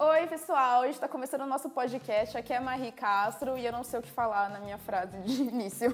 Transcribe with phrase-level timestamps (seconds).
[0.00, 2.38] Oi, pessoal, hoje está começando o nosso podcast.
[2.38, 5.18] Aqui é a Marie Castro e eu não sei o que falar na minha frase
[5.22, 5.90] de início.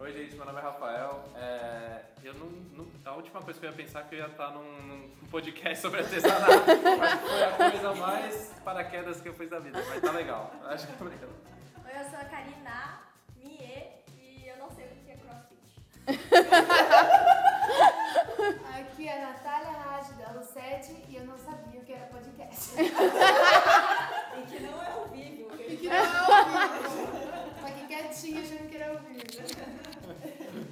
[0.00, 1.22] Oi, gente, meu nome é Rafael.
[1.36, 4.26] É, eu não, não, a última coisa que eu ia pensar é que eu ia
[4.26, 6.64] estar num, num podcast sobre artesanato.
[6.64, 10.50] Que foi a coisa mais paraquedas que eu fiz da vida, mas tá legal.
[10.64, 11.28] Acho que tá legal.
[11.84, 12.24] Oi, eu sou a
[22.78, 25.48] E que não é ao vivo.
[25.68, 27.12] E que não é ao vivo.
[27.60, 29.22] Tô aqui quietinha achando que era ao vivo.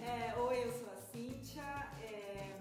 [0.02, 1.62] É, oi, eu sou a Cíntia.
[2.02, 2.52] é,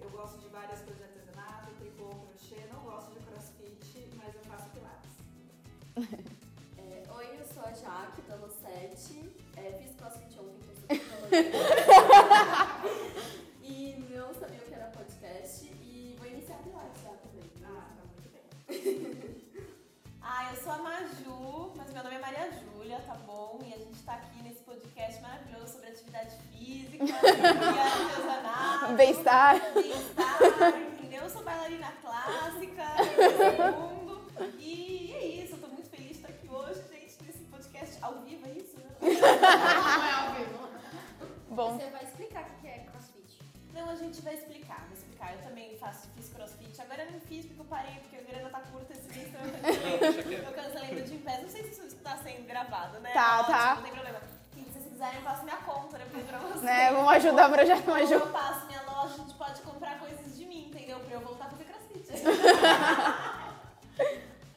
[0.00, 2.60] eu gosto de várias coisas de artesanato, tricô, crochê.
[2.72, 5.12] Não gosto de crossfit, mas eu faço pilates.
[6.78, 9.30] É, oi, eu sou a Jaque, da Lucete.
[9.56, 10.98] É, fiz crossfit ontem, tô super
[20.40, 23.58] Ah, eu sou a Maju, mas meu nome é Maria Júlia, tá bom?
[23.60, 28.92] E a gente tá aqui nesse podcast maravilhoso sobre atividade física, e artesanato.
[28.94, 29.72] Bem-estar.
[29.74, 30.38] Bem-estar,
[30.92, 31.22] entendeu?
[31.24, 32.84] Eu sou bailarina clássica,
[33.72, 34.30] do mundo.
[34.60, 38.20] E é isso, eu tô muito feliz de estar aqui hoje, gente, nesse podcast ao
[38.20, 38.90] vivo, é isso, né?
[39.00, 40.68] Não é ao vivo.
[41.50, 43.42] Bom, Você vai explicar o que é crossfit.
[43.74, 46.80] Não, a gente vai explicar, vai Eu também faço, fiz crossfit.
[46.80, 49.40] Agora eu não fiz porque eu parei, porque a grana tá curta esse mês, então
[49.42, 50.94] eu cancelei.
[50.94, 51.42] Meu Gym Pass.
[51.42, 53.10] Não sei se isso tá sendo gravado, né?
[53.12, 53.74] Tá, Ótimo, tá.
[53.76, 54.20] Não tem problema.
[54.56, 56.62] E se vocês quiserem, eu passo minha conta depois pra vocês.
[56.62, 58.14] né, vamos ajudar o projeto Maju.
[58.14, 60.98] eu passo minha loja, a gente pode comprar coisas de mim, entendeu?
[61.00, 62.08] Pra eu voltar a fazer crossfit.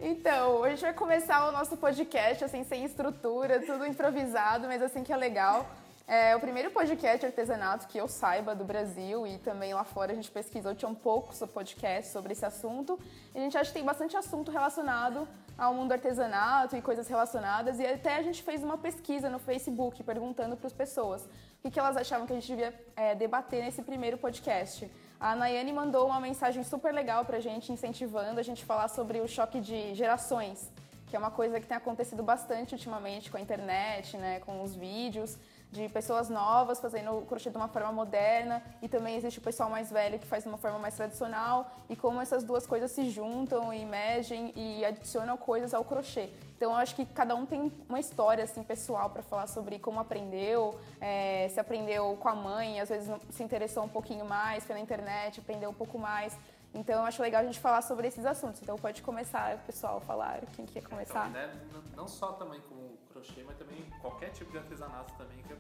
[0.03, 5.03] Então, a gente vai começar o nosso podcast, assim, sem estrutura, tudo improvisado, mas assim
[5.03, 5.67] que é legal.
[6.13, 10.11] É o primeiro podcast de artesanato que eu saiba do Brasil e também lá fora
[10.11, 12.99] a gente pesquisou, tinha um pouco sobre podcast sobre esse assunto.
[13.33, 15.25] E a gente acha que tem bastante assunto relacionado
[15.57, 17.79] ao mundo do artesanato e coisas relacionadas.
[17.79, 21.29] E até a gente fez uma pesquisa no Facebook perguntando para as pessoas
[21.63, 24.91] o que, elas achavam que a gente devia é, debater nesse primeiro podcast.
[25.17, 29.21] A Nayane mandou uma mensagem super legal pra gente, incentivando a gente a falar sobre
[29.21, 30.69] o choque de gerações,
[31.07, 34.75] que é uma coisa que tem acontecido bastante ultimamente com a internet, né, com os
[34.75, 35.37] vídeos,
[35.71, 39.69] de pessoas novas fazendo o crochê de uma forma moderna e também existe o pessoal
[39.69, 43.09] mais velho que faz de uma forma mais tradicional e como essas duas coisas se
[43.09, 46.29] juntam e mexem e adicionam coisas ao crochê.
[46.57, 49.99] Então eu acho que cada um tem uma história assim pessoal para falar sobre como
[49.99, 54.79] aprendeu, é, se aprendeu com a mãe, às vezes se interessou um pouquinho mais pela
[54.79, 56.37] internet, aprendeu um pouco mais.
[56.73, 58.61] Então eu acho legal a gente falar sobre esses assuntos.
[58.61, 61.29] Então pode começar, pessoal, falar quem quer começar.
[61.29, 61.53] Então, né,
[61.95, 62.80] não- só também com
[63.21, 65.57] crochê, mas também qualquer tipo de artesanato também, que é-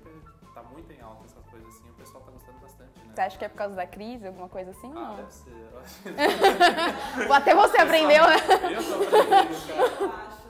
[0.53, 3.13] tá muito em alta essas coisas assim, o pessoal tá gostando bastante, né?
[3.13, 4.91] Você acha que é por causa da crise, alguma coisa assim?
[4.95, 5.15] Ah, Não.
[5.15, 5.69] deve ser.
[7.33, 8.35] Até você aprendeu, né?
[8.75, 10.40] Eu tô aprendendo, cara.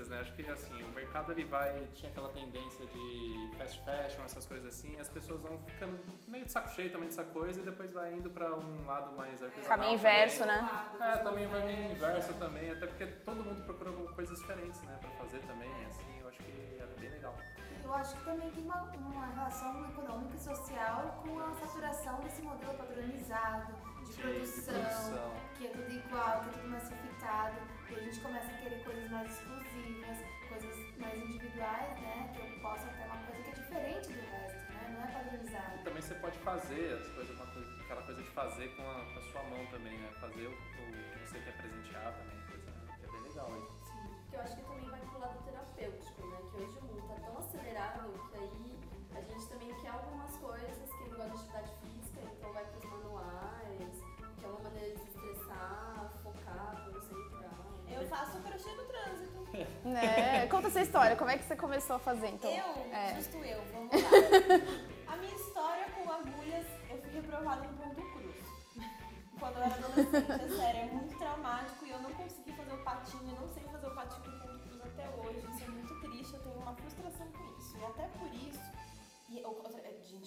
[0.00, 0.20] Tendências, né?
[0.20, 1.86] Acho que assim, o mercado ele vai.
[1.94, 6.52] Tinha aquela tendência de fast fashion, essas coisas assim, as pessoas vão ficando meio de
[6.52, 9.68] saco cheio também dessa coisa e depois vai indo pra um lado mais artesanal.
[9.68, 10.12] Caminho também.
[10.12, 10.68] inverso, né?
[11.00, 14.98] É, também vai meio inverso também, até porque todo mundo procura coisas diferentes, né?
[15.00, 17.34] Pra fazer também, assim, eu acho que é bem legal.
[17.82, 22.40] Eu acho que também tem uma, uma relação econômica e social com a saturação desse
[22.42, 23.72] modelo padronizado,
[24.04, 25.32] de, De produção, produção.
[25.56, 27.56] que é tudo igual, que é tudo massificado,
[27.90, 30.18] e a gente começa a querer coisas mais exclusivas,
[30.48, 32.30] coisas mais individuais, né?
[32.34, 34.88] Que eu possa ter uma coisa que é diferente do resto, né?
[34.94, 35.84] Não é E padronizado.
[35.84, 39.18] também você pode fazer as coisas, uma coisa, aquela coisa de fazer com a, com
[39.18, 40.10] a sua mão também, né?
[40.20, 41.79] Fazer o, o que você quer presentear
[60.60, 62.50] Conta essa história, como é que você começou a fazer então?
[62.50, 63.14] Eu, É.
[63.14, 64.10] justo eu, vamos lá.
[65.10, 68.36] A minha história com agulhas, eu fui reprovada no ponto cruz.
[69.38, 70.99] Quando eu era adolescente, é sério,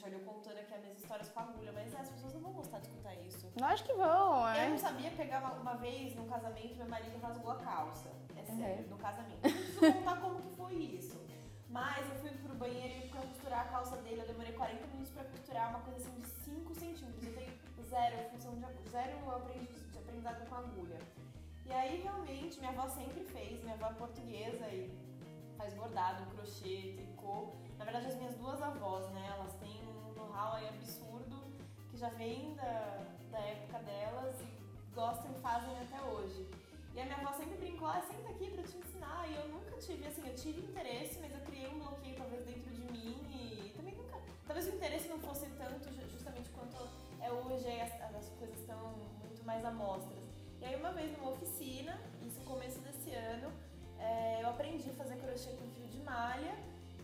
[0.04, 2.42] gente, olha, eu contando aqui as minhas histórias com agulha, mas é, as pessoas não
[2.42, 3.52] vão gostar de escutar isso.
[3.62, 4.70] Acho que vão, Eu é.
[4.70, 8.10] não sabia pegar uma, uma vez num casamento, meu marido rasgou a calça.
[8.36, 8.90] É sério, Uhum.
[8.92, 9.46] no casamento.
[9.46, 11.22] Eu preciso contar como que foi isso.
[11.70, 15.12] Mas eu fui pro banheiro e pra costurar a calça dele, eu demorei 40 minutos
[15.12, 17.24] pra costurar uma coisa assim de 5 centímetros.
[17.26, 21.00] Eu, tenho- eu zero, função de agulha, zero aprendiz- de aprendizado com agulha.
[21.66, 24.94] E aí, realmente, minha avó sempre fez, minha avó é portuguesa e
[25.58, 27.54] faz bordado, crochê, tricô.
[27.80, 29.83] Na verdade, as minhas duas avós, né, elas têm
[30.34, 31.44] know-how aí absurdo
[31.92, 36.48] que já vem da, da época delas e gostam e fazem até hoje.
[36.96, 39.28] E a minha avó sempre brincou, ah, senta aqui pra te ensinar.
[39.30, 42.70] E eu nunca tive, assim, eu tive interesse, mas eu criei um bloqueio talvez dentro
[42.72, 44.18] de mim e também nunca.
[44.46, 46.78] Talvez o interesse não fosse tanto ju- justamente quanto
[47.22, 48.94] é hoje, as, as coisas estão
[49.24, 50.24] muito mais amostras.
[50.62, 53.52] E aí uma vez numa oficina, isso no começo desse ano,
[54.00, 56.56] é, eu aprendi a fazer crochê com fio de malha,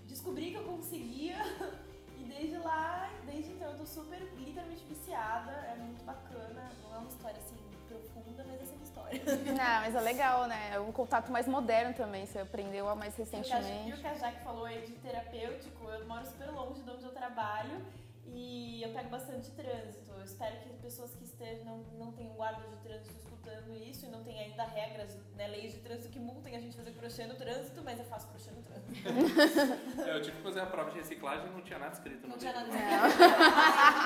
[0.07, 1.37] descobri que eu conseguia
[2.29, 7.07] desde lá, desde então eu tô super literalmente viciada, é muito bacana, não é uma
[7.09, 7.55] história assim
[7.87, 9.21] profunda, mas é sempre história.
[9.25, 10.71] Não, mas é legal, né?
[10.73, 13.93] É um contato mais moderno também, você aprendeu a mais E a- E recentemente.
[13.93, 17.11] o que a Jaque falou aí de terapêutico, eu moro super longe de onde eu
[17.11, 17.83] trabalho
[18.27, 20.11] e eu pego bastante trânsito.
[20.11, 24.09] Eu espero que pessoas que estejam, não, não tenham guarda de trânsito escutando isso e
[24.09, 27.35] não tem ainda regras, né, leis de trânsito que multem a gente fazer crochê no
[27.35, 28.79] trânsito, mas eu faço crochê no trânsito.
[30.09, 32.37] Eu tive que fazer a prova de reciclagem e não tinha nada escrito no Não
[32.37, 32.79] tinha nada livro.
[33.07, 33.29] escrito.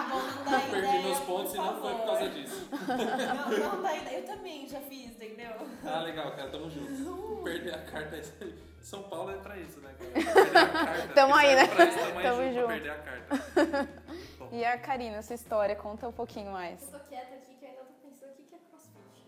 [0.09, 2.69] Não Eu perdi ideia, meus pontos e não foi por causa disso.
[2.71, 4.17] Não, não dá ideia.
[4.19, 5.51] Eu também já fiz, entendeu?
[5.85, 7.43] Ah, legal, cara, tamo junto.
[7.43, 8.53] Perder a carta é isso aí.
[8.81, 10.11] São Paulo é pra isso, né, cara?
[10.33, 11.13] Perder a carta.
[11.13, 11.67] Tamo aí, né?
[11.67, 12.67] Pra isso, tamo junto, junto.
[12.67, 13.89] perder a carta.
[14.39, 16.81] Bom, E a Karina, sua história, conta um pouquinho mais.
[16.83, 17.52] Eu tô quieta aqui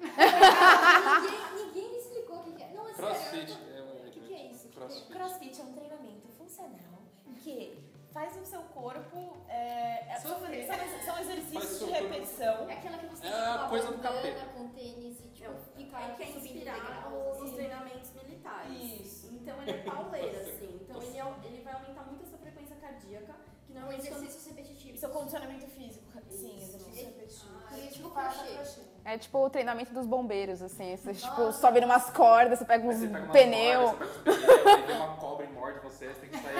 [1.21, 2.67] ninguém, ninguém me explicou o que que é.
[2.73, 3.51] Não, é Crossfit.
[3.51, 3.57] sério.
[3.75, 4.67] é O que, que é isso?
[4.69, 5.11] Crossfit.
[5.13, 7.01] Crossfit é um treinamento funcional
[7.43, 9.37] que faz o seu corpo.
[9.49, 10.65] É, é- são, Sofrer.
[10.67, 10.75] são
[11.15, 12.69] Faz exercícios de repetição.
[12.69, 14.45] É aquela que você É tem a coisa do capeta.
[14.55, 17.39] com tênis e tipo, fica É que é inspirado degraus.
[17.41, 18.81] nos treinamentos militares.
[19.01, 19.27] Isso.
[19.33, 20.79] Então ele é pauleiro, assim.
[20.81, 23.35] Então ele, é- ele vai aumentar muito a sua frequência cardíaca,
[23.75, 25.00] Não, exercícios repetitivos.
[25.00, 26.06] Seu condicionamento físico.
[26.30, 27.51] Sim, exercício repetitivo.
[27.69, 28.48] Ah, é tipo crochê.
[28.56, 28.81] crochê.
[29.07, 30.95] É tipo o treinamento dos bombeiros, assim.
[30.98, 33.92] Você tipo, sobe numas cordas, você pega uns você pega uma pneus.
[33.92, 36.56] corda, você pega uma cobra e morde você, você tem que sair.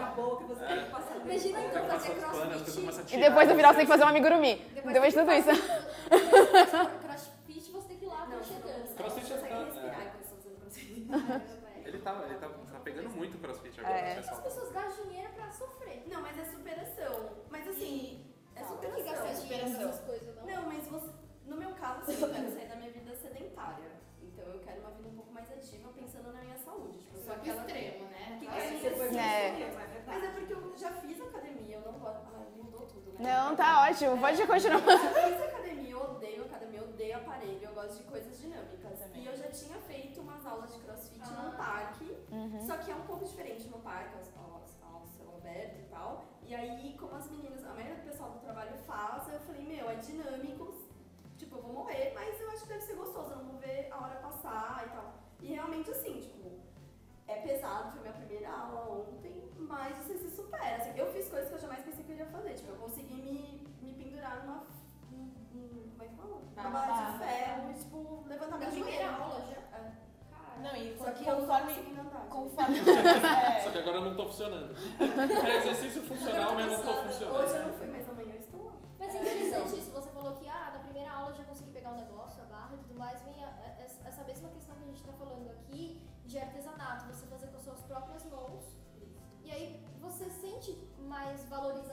[0.00, 1.30] na boca, você tem que passar dentro.
[1.30, 3.16] Imagina então fazer crossfit.
[3.16, 4.56] E depois no final você tem que fazer um amigurumi.
[4.74, 5.48] Depois de tudo isso.
[7.00, 8.86] crossfit você tem que ir lá Não, crochetando.
[8.86, 11.42] você Crossfit não consegue é- respirar
[17.58, 18.24] Mas assim,
[18.54, 19.86] é Não tem que gastar superação.
[19.86, 20.46] nessas coisas, não.
[20.46, 21.10] Não, mas você,
[21.46, 23.90] no meu caso, assim, eu quero sair da minha vida sedentária.
[24.22, 26.98] Então eu quero uma vida um pouco mais ativa, pensando na minha saúde.
[26.98, 28.36] Tipo, eu sou aquela né?
[28.38, 29.18] que quer foi exercício.
[29.18, 29.62] É.
[29.62, 30.02] é.
[30.06, 32.22] Mas é porque eu já fiz academia, eu não gosto.
[32.32, 33.18] Ah, mudou tudo, né?
[33.20, 34.18] Não, tá ótimo.
[34.18, 34.80] Pode continuar.
[34.80, 38.98] Eu fiz academia, eu odeio academia, eu odeio aparelho, eu gosto de coisas dinâmicas.
[39.00, 39.22] Também.
[39.22, 41.42] E eu já tinha feito umas aulas de crossfit Ah.
[41.42, 42.66] num parque, Uhum.
[42.66, 46.24] só que é um pouco diferente no parque, ao, ao, ao céu aberto e tal.
[46.48, 49.90] E aí, como as meninas, a maioria do pessoal do trabalho faz, eu falei, meu,
[49.90, 50.74] é dinâmico,
[51.36, 53.88] tipo, eu vou morrer, mas eu acho que deve ser gostoso, eu não vou ver
[53.92, 55.12] a hora passar e tal.
[55.42, 56.48] E realmente assim, tipo,
[57.26, 60.76] é pesado, foi minha primeira aula ontem, mas você se supera.
[60.76, 62.54] Assim, eu fiz coisas que eu jamais pensei que eu ia fazer.
[62.54, 64.64] Tipo, eu consegui me, me pendurar numa.
[65.10, 66.40] num- num- como é que fala?
[66.70, 69.67] Numa barra de ferro e, tipo, levantar meu primeira aula já?
[70.62, 71.72] Não, e Só que eu conforme.
[72.00, 72.26] andar.
[72.28, 72.76] Conforme.
[72.84, 72.90] Só
[73.68, 74.74] é, que agora eu não tô funcionando.
[74.98, 77.66] É exercício funcional, mas eu não tô Hoje eu funcionando.
[77.66, 78.72] não fui, mas amanhã eu estou lá.
[78.98, 81.92] Mas é interessante isso, você falou que ah, na primeira aula eu já consegui pegar
[81.92, 84.86] um negócio, a barra e tudo mais, vem a- a- essa mesma questão que a
[84.86, 88.64] gente está falando aqui de artesanato, você fazer com as suas próprias mãos.
[89.44, 91.87] E aí você sente mais valorizado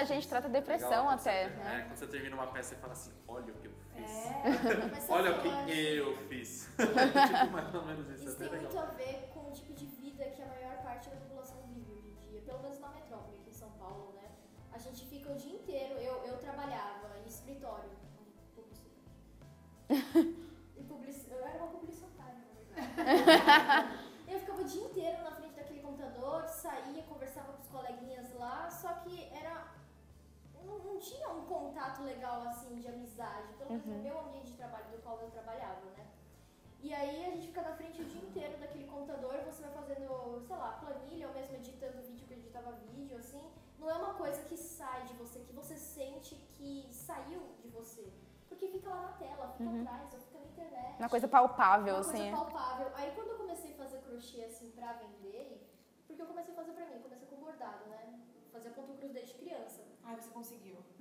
[0.00, 1.76] Muita gente trata depressão Legal, até, você- né?
[1.76, 4.10] É, quando você termina uma peça, você fala assim, olha o que eu fiz.
[5.04, 6.68] Sabe Olha o que eu acho- eu fiz.
[6.72, 9.74] tipo, mais ou menos isso, Isso é tem até muito a ver com o tipo
[9.74, 12.88] de vida que a maior parte da população vive hoje em dia, pelo menos na
[12.88, 14.30] metrópole aqui em São Paulo, né?
[14.72, 17.90] A gente fica o dia inteiro, eu, eu trabalhava em escritório,
[18.56, 19.04] publicidade.
[20.78, 22.36] E publici- eu era uma publicitária,
[22.74, 23.88] na verdade.
[24.28, 28.70] eu ficava o dia inteiro na frente daquele computador, saía, conversava com os coleguinhas lá,
[28.70, 29.68] só que era.
[30.64, 31.44] Não, não tinha um
[31.80, 35.30] contato legal assim de amizade, pelo menos no meu ambiente de trabalho do qual eu
[35.30, 36.06] trabalhava, né?
[36.82, 40.42] E aí a gente fica na frente o dia inteiro daquele computador, você vai fazendo,
[40.46, 43.42] sei lá, planilha ou mesmo editando vídeo que eu editava vídeo, assim.
[43.78, 48.12] Não é uma coisa que sai de você, que você sente que saiu de você.
[48.48, 50.98] Porque fica lá na tela, fica atrás, ou fica na internet.
[50.98, 52.30] Uma coisa palpável, Uma assim.
[52.30, 52.90] coisa palpável.
[52.94, 55.66] Aí quando eu comecei a fazer crochê assim pra vender,
[56.06, 58.20] porque eu comecei a fazer pra mim, comecei com bordado, né?
[58.52, 59.89] Fazia ponto cruz desde criança.
[60.10, 60.76] Ai, você conseguiu.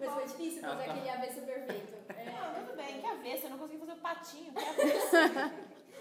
[0.00, 0.92] Mas foi difícil fazer Ah, tá.
[0.92, 1.92] aquele avesso perfeito.
[2.12, 2.24] É.
[2.24, 5.16] Não, tudo bem, que avesso, eu não consegui fazer o patinho, que avesso.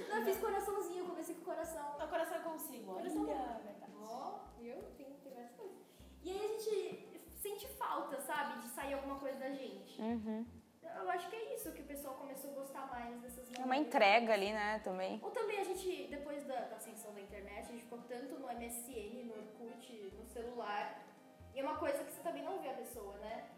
[0.10, 2.00] Não, eu fiz coraçãozinho, eu comecei com coração.
[2.00, 2.94] No coração eu consigo.
[2.94, 3.62] Coração Olha, bom.
[3.64, 3.92] verdade.
[4.02, 4.76] Ó, viu?
[4.98, 5.78] Tem, tem várias coisas.
[6.24, 8.62] E aí a gente sente falta, sabe?
[8.62, 10.02] De sair alguma coisa da gente.
[10.02, 10.46] Uhum.
[10.84, 13.68] Eu acho que é isso que o pessoal começou a gostar mais dessas É uma
[13.68, 13.88] maneiras.
[13.88, 15.20] entrega ali, né, também.
[15.24, 18.48] Ou também a gente, depois da, da ascensão da internet, a gente ficou tanto no
[18.48, 21.00] MSN, no Orkut, no celular.
[21.54, 23.50] E é uma coisa que você também não vê a pessoa, né?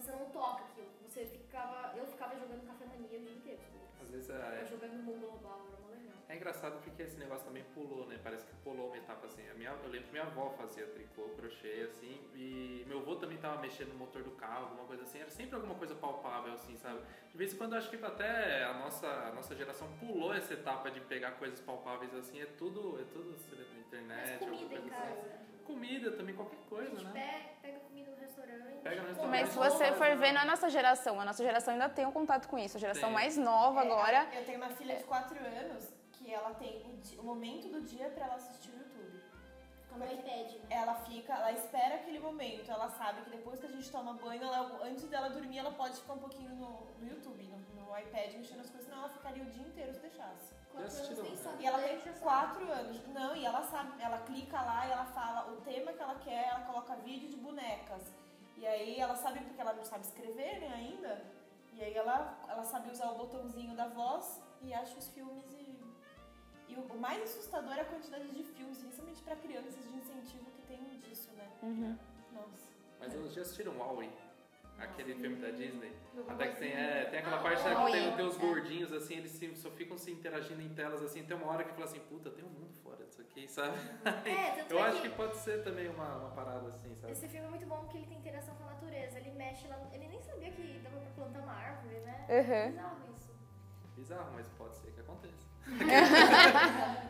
[0.00, 0.90] Você não toca aquilo.
[1.02, 1.96] Você ficava.
[1.96, 3.62] Eu ficava jogando café mania o dia inteiro.
[4.00, 5.87] Às vezes é, jogando mundo global, era uma.
[6.28, 8.18] É engraçado porque esse negócio também pulou, né?
[8.22, 9.48] Parece que pulou uma etapa assim.
[9.48, 13.38] A minha, eu lembro que minha avó fazia tricô, crochê, assim, e meu avô também
[13.38, 15.20] tava mexendo no motor do carro, alguma coisa assim.
[15.20, 17.00] Era sempre alguma coisa palpável, assim, sabe?
[17.30, 20.52] De vez em quando eu acho que até a nossa, a nossa geração pulou essa
[20.52, 22.40] etapa de pegar coisas palpáveis assim.
[22.42, 25.14] É tudo, é tudo assim, na Mas internet, comida alguma em coisa assim.
[25.14, 25.48] casa.
[25.64, 27.12] Comida também, qualquer A coisa, gente né?
[27.12, 28.82] pega, pega comida no restaurante.
[28.82, 31.20] Pega no compra Mas se Mas você for ver, não é a nossa geração.
[31.20, 32.76] A nossa geração ainda tem um contato com isso.
[32.76, 33.12] A geração Tem.
[33.12, 34.26] mais nova agora.
[34.32, 35.97] É, Eu tenho uma filha de 4 anos
[36.28, 39.18] que ela tem o, di- o momento do dia pra ela assistir o YouTube.
[39.88, 40.66] Com o iPad, né?
[40.68, 44.42] Ela fica, ela espera aquele momento, ela sabe que depois que a gente toma banho,
[44.42, 46.68] ela- antes dela dormir, ela pode ficar um pouquinho no,
[47.00, 50.00] no YouTube, no, no iPad, mexendo nas coisas, senão ela ficaria o dia inteiro se
[50.00, 50.52] deixasse.
[50.70, 51.62] Quatro anos nem né?
[51.62, 52.12] E ela tem.
[52.20, 53.06] 4 anos.
[53.08, 56.48] Não, e ela sabe, ela clica lá e ela fala o tema que ela quer,
[56.48, 58.12] ela coloca vídeo de bonecas.
[58.58, 61.24] E aí ela sabe, porque ela não sabe escrever, né, ainda.
[61.72, 65.44] E aí ela, ela sabe usar o botãozinho da voz e acha os filmes
[66.68, 66.74] e.
[66.76, 70.62] O, o mais assustador é a quantidade de filmes, principalmente pra crianças, de incentivo que
[70.68, 71.48] tem disso, né?
[71.62, 71.96] Uhum.
[72.32, 72.68] Nossa.
[73.00, 74.10] Mas vocês já assistiram Wall-E?
[74.78, 75.92] Aquele filme da Disney?
[76.28, 78.38] Até que tem, é, tem aquela Ah, parte o que tem, tem os É.
[78.38, 81.72] gordinhos assim, eles se- só ficam se interagindo em telas assim, tem uma hora que
[81.72, 83.76] fala assim, puta, tem um mundo fora disso aqui, sabe?
[84.24, 87.12] É, tanto Eu é acho que que pode ser também uma, uma parada assim, sabe?
[87.12, 89.18] esse filme é muito bom porque ele tem interação com a natureza.
[89.18, 89.80] Ele mexe lá.
[89.92, 92.26] Ele nem sabia que dava pra plantar uma árvore, né?
[92.30, 92.70] Uhum.
[92.70, 93.30] Bizarro isso.
[93.96, 94.87] Bizarro, mas pode ser.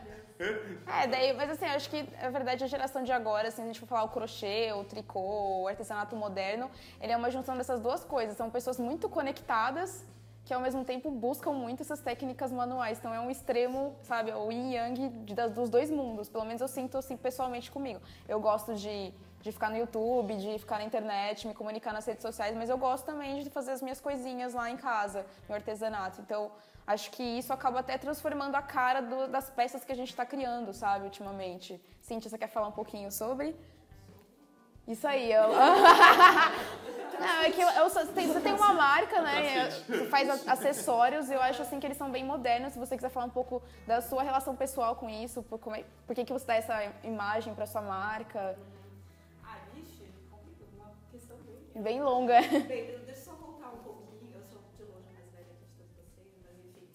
[0.87, 3.79] É, daí, mas assim, acho que, na verdade, a geração de agora, assim, a gente
[3.79, 6.69] for falar o crochê, o tricô, o artesanato moderno,
[7.01, 8.35] ele é uma junção dessas duas coisas.
[8.37, 10.05] São pessoas muito conectadas
[10.45, 12.97] que, ao mesmo tempo, buscam muito essas técnicas manuais.
[12.97, 16.27] Então, é um extremo, sabe, o yin yang das- dos dois mundos.
[16.29, 18.01] Pelo menos eu sinto, assim, pessoalmente comigo.
[18.27, 22.23] Eu gosto de, de ficar no YouTube, de ficar na internet, me comunicar nas redes
[22.23, 26.19] sociais, mas eu gosto também de fazer as minhas coisinhas lá em casa, meu artesanato.
[26.21, 26.49] Então,
[26.93, 30.25] acho que isso acaba até transformando a cara do- das peças que a gente está
[30.25, 31.79] criando, sabe, ultimamente.
[32.01, 33.55] Cíntia, você quer falar um pouquinho sobre?
[34.87, 35.43] Isso aí, eu...
[37.19, 39.69] Não, é que eu, eu sou- tem- você tem uma marca, né?
[39.69, 42.73] Você faz a- acessórios e eu acho assim que eles são bem modernos.
[42.73, 45.83] Se você quiser falar um pouco da sua relação pessoal com isso, por, como é-
[46.07, 48.57] por que, que você dá essa imagem para sua marca,
[49.43, 51.37] Ah, vixe, complica, uma questão
[51.73, 51.83] bem.
[51.83, 52.41] bem longa.
[52.41, 52.98] Bem,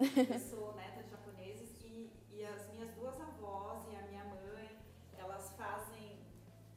[0.04, 4.78] eu sou neta de japoneses e, e as minhas duas avós e a minha mãe,
[5.16, 6.18] elas fazem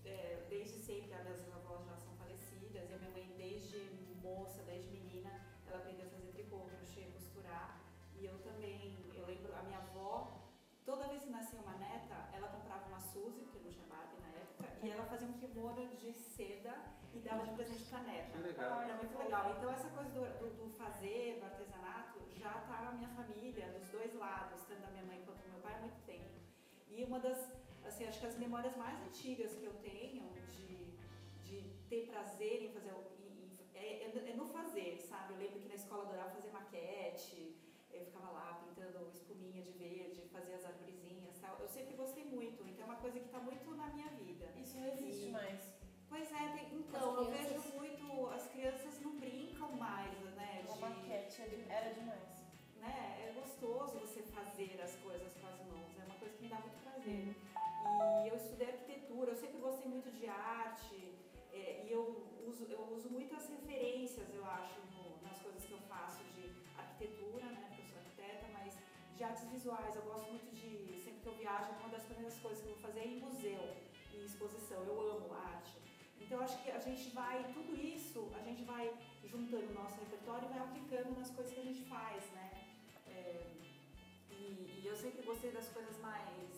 [0.05, 3.89] é, desde sempre, as minhas avós já são falecidas, e a minha mãe desde
[4.23, 7.81] moça, desde menina, ela aprendeu a fazer tricô, crochê, costurar.
[8.15, 10.45] E eu também, eu lembro, a minha avó,
[10.85, 14.29] toda vez que nascia uma neta, ela comprava uma Suzy, porque não tinha Barbie na
[14.29, 16.73] época, e ela fazia um kimono de seda
[17.13, 18.31] e dava de presente pra neta.
[18.31, 18.81] Que legal.
[18.81, 19.55] Era muito legal.
[19.57, 21.39] Então essa coisa do, do, do fazer,
[26.97, 27.39] E uma das,
[27.85, 30.25] assim, acho que as memórias mais antigas que eu tenho
[30.55, 30.77] de,
[31.47, 31.57] de
[31.89, 35.33] ter prazer em fazer, em- em- é, é- no fazer, sabe?
[35.33, 37.55] Eu lembro que na escola adorava fazer maquete,
[37.91, 41.55] eu ficava lá pintando espuminha de verde, fazia as arvorezinhas tal.
[41.59, 44.51] Eu sempre gostei muito, então é uma coisa que está muito na minha vida.
[44.57, 45.61] Isso não existe E- mais.
[46.09, 50.63] Pois é, tem- então, As eu crianças- vejo muito, as crianças não brincam mais, né?
[50.67, 52.37] De, maquete é era demais.
[52.77, 53.27] né?
[53.27, 56.59] É gostoso você fazer as coisas com as mãos, é uma coisa que me dá
[56.59, 56.76] muito.
[57.09, 61.15] E eu estudei arquitetura, eu sempre gostei muito de arte,
[61.53, 62.03] é, e eu
[62.45, 67.45] uso, eu uso muitas referências, eu acho, no- nas coisas que eu faço de arquitetura,
[67.45, 67.63] né?
[67.67, 68.77] Porque eu sou arquiteta, mas
[69.15, 72.61] de artes visuais, eu gosto muito de, sempre que eu viajo, uma das primeiras coisas
[72.61, 73.63] que eu vou fazer é ir em museu,
[74.13, 75.77] em exposição, eu amo arte.
[76.19, 80.45] Então, acho que a gente vai, tudo isso, a gente vai juntando o nosso repertório
[80.45, 82.51] e vai aplicando nas coisas que a gente faz, né?
[83.07, 83.47] É,
[84.29, 86.56] e, e eu sempre gostei das coisas mais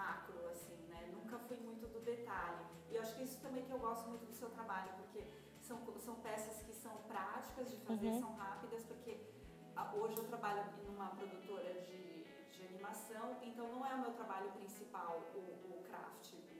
[0.00, 1.00] macro, assim, né?
[1.16, 2.64] Nunca fui muito do detalhe.
[2.90, 5.20] E eu acho que isso também que eu gosto muito do seu trabalho, porque
[5.68, 5.76] são,
[6.08, 8.20] são peças que são práticas de fazer, Uhum.
[8.20, 9.12] são rápidas, porque
[9.74, 12.00] ah, hoje eu trabalho numa produtora de,
[12.54, 15.38] de animação, então não é o meu trabalho principal, o,
[15.72, 16.32] o craft.
[16.34, 16.56] o-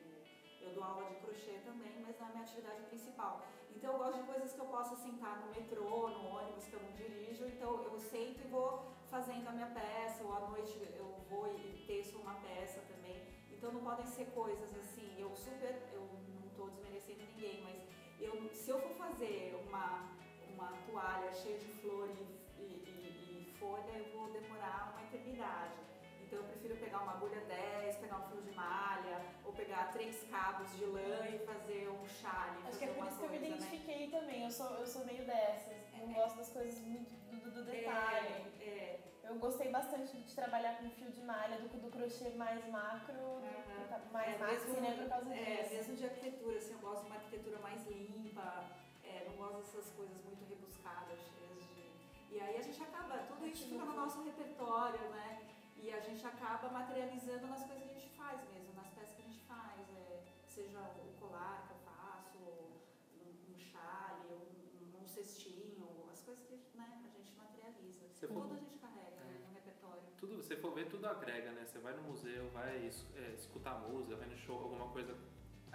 [0.64, 3.35] eu dou aula de crochê também, mas não é a minha atividade principal.
[3.76, 6.83] Então eu gosto de coisas que eu possa sentar no metrô, no ônibus que eu
[6.83, 11.09] não dirijo, então eu sento e vou fazendo a minha peça, ou à noite eu
[11.28, 13.23] vou e teço uma peça também.
[13.52, 16.09] Então não podem ser coisas assim, eu super, eu
[16.40, 17.83] não estou desmerecendo ninguém, mas
[18.18, 20.11] eu, se eu for fazer uma,
[20.54, 25.96] uma toalha cheia de flor e, e, e, e folha, eu vou demorar uma eternidade.
[26.37, 30.23] Então eu prefiro pegar uma agulha 10, pegar um fio de malha, ou pegar três
[30.31, 32.59] cabos de lã e fazer um chale.
[32.69, 33.57] Acho que é por isso que eu me coisa, né?
[33.57, 34.43] identifiquei também.
[34.45, 35.90] Eu sou, eu sou meio dessas.
[35.99, 38.28] Não gosto das coisas muito do, do- do detalhe.
[38.61, 39.00] É, é.
[39.25, 43.95] Eu gostei bastante de trabalhar com fio de malha do do crochê mais macro, do-
[43.95, 44.00] Aham.
[44.12, 45.75] mais É, macro, mesmo- né, por causa É, disso.
[45.75, 48.64] mesmo de arquitetura, assim, eu gosto de uma arquitetura mais limpa,
[49.02, 52.35] é, não gosto dessas coisas muito rebuscadas, cheias de...
[52.37, 55.40] E aí a gente acaba, tudo isso fica no nosso repertório, né?
[55.76, 59.23] E a gente acaba materializando nas coisas que a gente faz mesmo, nas peças que
[59.23, 65.06] a gente faz, é, seja o colar que eu faço, um, um chale, um, um
[65.06, 68.09] cestinho, as coisas que né, a gente materializa.
[68.09, 70.02] Você Tudo for- a gente carrega né, no repertório.
[70.18, 71.64] Tudo, você for ver, tudo agrega, né?
[71.66, 72.76] Você vai no museu, vai
[73.14, 75.14] é, escutar música, vai no show, alguma coisa.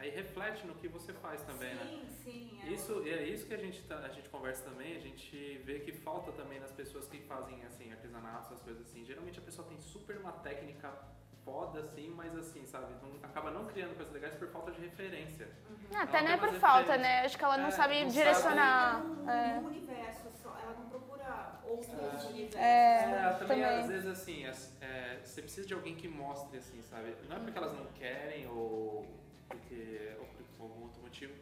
[0.02, 1.84] Aí reflete no que você faz também, né?
[1.86, 2.60] sim, sim.
[2.66, 5.80] é Isso, é isso que a gente, tá- a gente conversa também, a gente vê
[5.80, 9.06] que falta também nas pessoas que fazem assim, artesanato, essas coisas assim.
[9.06, 10.92] Geralmente a pessoa tem super uma técnica
[11.46, 15.48] foda, assim, mas assim, sabe, não- acaba não criando coisas legais por falta de referência.
[15.94, 17.22] Ah, Até Ela não é por falta, né?
[17.26, 18.12] Acho que ela não É, sabe não sabe.
[18.24, 19.04] direcionar.
[19.04, 19.60] num, É.
[19.60, 22.28] num universo só, ela não procura outros É.
[22.28, 22.56] universos.
[22.60, 23.34] É.
[23.38, 23.64] também, também.
[23.66, 27.16] às vezes assim, as- é, você precisa de alguém que mostre, assim, sabe?
[27.30, 29.06] Não é porque elas não querem ou
[29.52, 30.26] porque ou
[30.58, 31.34] por algum outro motivo.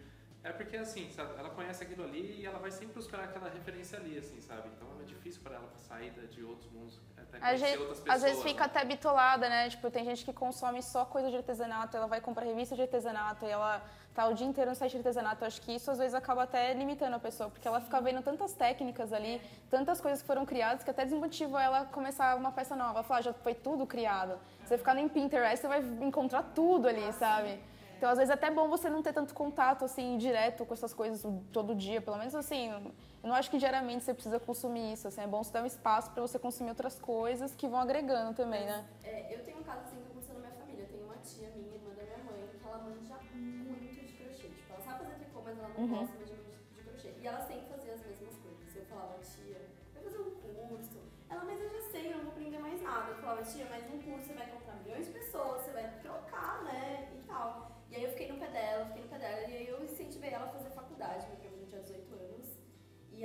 [0.41, 3.99] É porque assim, sabe, ela conhece aquilo ali e ela vai sempre buscar aquela referência
[3.99, 4.69] ali, assim, sabe?
[4.73, 8.15] Então é difícil para ela sair de outros mundos, até conhecer outras pessoas.
[8.15, 8.65] às vezes fica né?
[8.65, 9.69] até bitolada, né?
[9.69, 13.45] Tipo, tem gente que consome só coisa de artesanato, ela vai comprar revista de artesanato
[13.45, 13.83] e ela
[14.15, 15.43] tá o dia inteiro no site de artesanato.
[15.43, 18.21] Eu acho que isso às vezes acaba até limitando a pessoa, porque ela fica vendo
[18.21, 22.77] tantas técnicas ali, tantas coisas que foram criadas, que até desmotiva ela começar uma peça
[22.77, 22.99] nova.
[22.99, 24.39] Ela fala, ah, já foi tudo criado.
[24.63, 27.59] Você ficar no Pinterest, você vai encontrar tudo ali, sabe?
[27.99, 30.93] Então, às vezes, é até bom você não ter tanto contato, assim, direto com essas
[30.93, 31.99] coisas todo dia.
[32.01, 32.93] Pelo menos, assim, eu
[33.29, 35.05] não acho que diariamente você precisa consumir isso.
[35.09, 38.33] Assim, é bom você dar um espaço para você consumir outras coisas que vão agregando
[38.33, 38.85] também, né?
[39.03, 40.83] É, eu tenho um caso assim que aconteceu na minha família.
[40.83, 44.47] Eu tenho uma tia minha, irmã da minha mãe, que ela manja muito de crochê.
[44.47, 45.99] Tipo, ela sabe fazer tricô, mas ela não Uhum.
[46.07, 46.35] gosta de,
[46.75, 47.11] de crochê.
[47.21, 48.75] E ela sempre fazia as mesmas coisas.
[48.77, 49.59] Eu falava, tia,
[49.93, 50.99] vai fazer um curso.
[51.29, 53.11] Ela, mas eu já sei, eu não vou aprender mais nada.
[53.11, 55.58] Eu falava, tia, mas um curso você vai encontrar milhões de pessoas,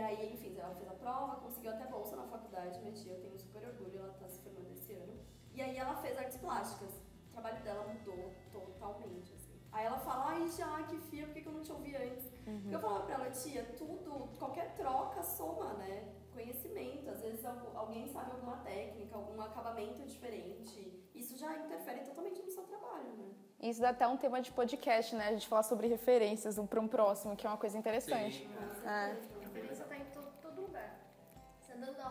[0.04, 3.38] aí, enfim, ela fez a prova, conseguiu até bolsa na faculdade, minha tia, eu tenho
[3.38, 5.14] super orgulho, ela tá se formando esse ano.
[5.52, 6.90] E aí ela fez artes plásticas.
[7.28, 9.52] O trabalho dela mudou totalmente, assim.
[9.72, 12.30] Aí ela fala, ai, já, que fia, por que que eu não te ouvi antes?
[12.72, 16.12] Eu falava pra ela, tia, tudo, qualquer troca soma, né?
[16.32, 21.02] Conhecimento, às vezes algu- alguém sabe alguma técnica, algum acabamento diferente.
[21.14, 23.32] Isso já interfere totalmente no seu trabalho, né?
[23.60, 25.28] Isso dá até um tema de podcast, né?
[25.28, 28.46] A gente falar sobre referências um para um próximo, que é uma coisa interessante.
[28.46, 28.86] Sim.
[28.86, 29.16] É.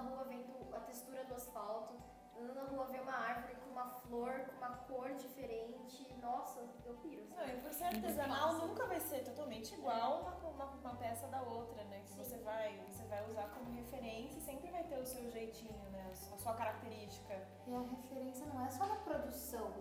[0.04, 1.94] rua, vendo a textura do asfalto,
[2.38, 6.12] andando na rua, vê uma árvore com uma flor, com uma cor diferente.
[6.22, 7.22] Nossa, eu piro.
[7.24, 7.36] assim.
[7.36, 11.42] Não, e por ser artesanal, nunca vai ser totalmente igual uma, uma, uma peça da
[11.42, 12.02] outra, né?
[12.06, 15.84] Que você vai, você vai usar como referência e sempre vai ter o seu jeitinho,
[15.92, 16.10] né?
[16.12, 17.34] A sua- característica.
[17.68, 19.72] E a referência não é só na produção,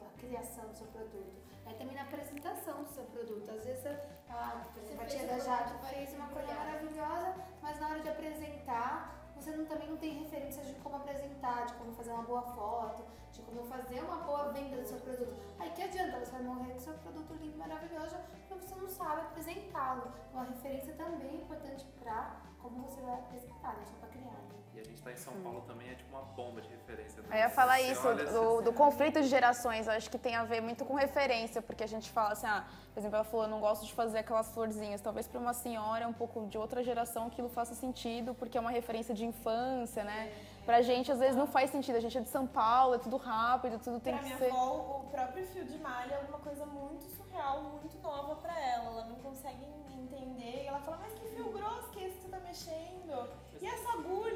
[0.00, 3.50] da criação do seu produto, é também na apresentação do seu produto.
[3.50, 3.86] Às vezes,
[4.28, 8.08] a, por exemplo, a tia da Jade fez uma coisa maravilhosa, mas na hora de
[8.10, 12.42] apresentar, você não- também não tem referências de como apresentar, de como fazer uma boa
[12.42, 15.34] foto, de como fazer uma boa venda do seu produto.
[15.58, 18.16] Aí que adianta, você vai morrer com seu produto lindo, maravilhoso,
[18.48, 20.12] porque você não sabe apresentá-lo.
[20.28, 24.47] Então, a referência também é importante para como você vai apresentar, não só para criar.
[24.78, 27.20] E a gente tá em São Paulo também, é tipo uma bomba de referência.
[27.22, 27.28] né?
[27.32, 29.88] Eu ia falar Você isso, olha, do, você- do conflito de gerações.
[29.88, 32.64] Eu acho que tem a ver muito com referência, porque a gente fala assim, ah,
[32.94, 35.00] por exemplo, ela falou, eu não gosto de fazer aquelas florzinhas.
[35.00, 38.70] Talvez para uma senhora um pouco de outra geração aquilo faça sentido, porque é uma
[38.70, 40.32] referência de infância, né?
[40.64, 41.96] Pra gente, às vezes, não faz sentido.
[41.96, 44.50] A gente é de São Paulo, é tudo rápido, tudo tem pra que minha ser.
[44.50, 48.84] avó, o próprio fio de malha é uma coisa muito surreal, muito nova pra ela.
[48.90, 49.64] Ela não consegue
[49.98, 50.62] entender.
[50.64, 53.28] E ela fala, mas que fio grosso que é esse que você tá mexendo?
[53.60, 54.27] E essa agulha?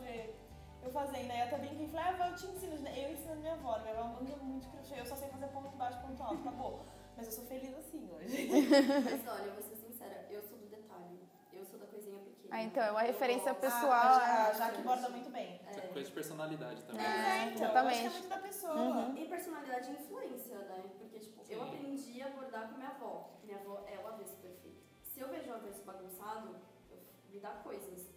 [0.00, 0.34] Vê
[0.82, 1.30] eu fazendo.
[1.30, 2.88] Aí ela tá brincando e fala, ah, eu te ensino.
[2.88, 3.78] Eu ensino minha avó.
[3.80, 4.98] Minha avó manda muito crochê.
[5.00, 6.86] Eu só sei fazer ponto baixo, ponto alto, acabou.
[7.16, 8.48] Mas eu sou feliz assim hoje.
[9.04, 11.20] Mas olha, eu vou ser sincera, eu sou do detalhe.
[11.52, 12.56] Eu sou da coisinha pequena.
[12.56, 13.92] Ah, então, é uma Eu referência gosto- pessoal.
[13.92, 15.60] Ah, já, já que borda muito bem.
[15.66, 17.04] É coisa de personalidade também.
[17.04, 17.76] É, então, exatamente.
[17.84, 18.74] Eu acho que é muito da pessoa.
[18.74, 19.16] Uhum.
[19.16, 20.84] E personalidade e influência, né?
[20.98, 21.64] Porque, tipo, eu Sim.
[21.68, 23.30] aprendi a bordar com minha avó.
[23.44, 24.82] Minha avó é o avesso perfeito.
[25.04, 26.56] Se eu vejo o avesso bagunçado,
[26.90, 26.98] eu,
[27.30, 28.10] me dá coisas.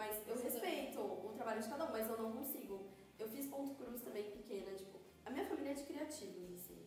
[0.00, 2.76] Mas eu respeito o trabalho de cada um, mas eu não consigo.
[3.18, 6.78] Eu fiz ponto cruz também pequena, tipo, A minha família é de criativos, assim.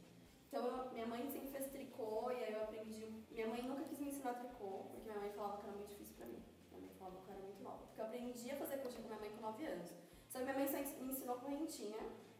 [0.47, 3.05] Então, minha mãe sempre fez tricô e aí eu aprendi.
[3.29, 6.15] Minha mãe nunca quis me ensinar tricô, porque minha mãe falava que era muito difícil
[6.17, 6.41] pra mim.
[6.71, 7.83] Minha mãe falava que era muito nova.
[7.85, 9.89] Porque eu aprendi a fazer crochê com minha mãe com 9 anos.
[10.29, 10.67] Só que minha mãe
[11.01, 11.99] me ensinou correntinha.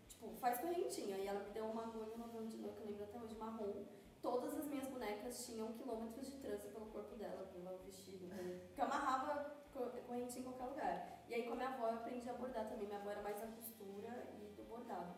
[0.10, 1.18] Tipo, faz correntinha.
[1.18, 3.86] E ela me deu uma agulha, uma agulha de que eu lembro até hoje, marrom.
[4.22, 8.28] Todas as minhas bonecas tinham quilômetros de trança pelo corpo dela, pelo vestido.
[8.36, 11.24] pelo- Porque eu amarrava co- correntinha em qualquer lugar.
[11.28, 12.88] E aí com a minha avó eu aprendi a bordar também.
[12.88, 15.14] Minha avó era mais da costura e do bordado.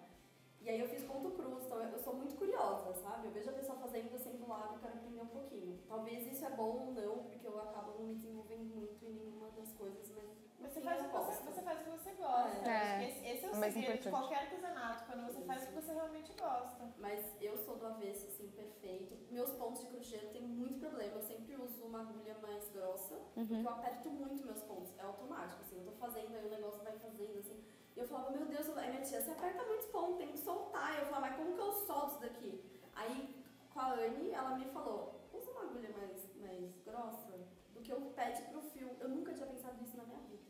[0.61, 3.27] E aí eu fiz ponto cruz, então eu eu sou muito curiosa, sabe?
[3.27, 5.79] Eu vejo a pessoa fazendo, eu sempre do lado e quero aprender um pouquinho.
[5.87, 9.49] Talvez isso é bom ou não, porque eu acabo não me desenvolvendo muito em nenhuma
[9.51, 10.25] das coisas, mas
[10.59, 12.69] Você faz, o que você, você faz o que você gosta.
[12.69, 13.09] É.
[13.09, 14.27] Esse, esse é o mais segredo de importante.
[14.27, 16.93] qualquer artesanato, quando você faz o que você realmente gosta.
[16.97, 19.15] Mas eu sou do avesso, assim, perfeito.
[19.31, 21.15] Meus pontos de crochê eu tenho muito problema.
[21.15, 24.91] Eu sempre uso uma agulha mais grossa, porque eu aperto muito meus pontos.
[24.97, 25.77] É automático, assim.
[25.77, 27.63] Eu tô fazendo, aí o negócio vai fazendo, assim.
[27.95, 30.95] E eu falava, meu Deus, aí minha tia, você aperta muitos pontos, tem que soltar.
[30.95, 32.63] E eu falava, mas como que eu solto isso daqui?
[32.93, 37.33] Aí, com a Anne, ela me falou, usa uma agulha mais, mais grossa
[37.73, 38.89] do que o pad pro fio.
[38.99, 40.44] Eu nunca tinha pensado nisso na minha vida.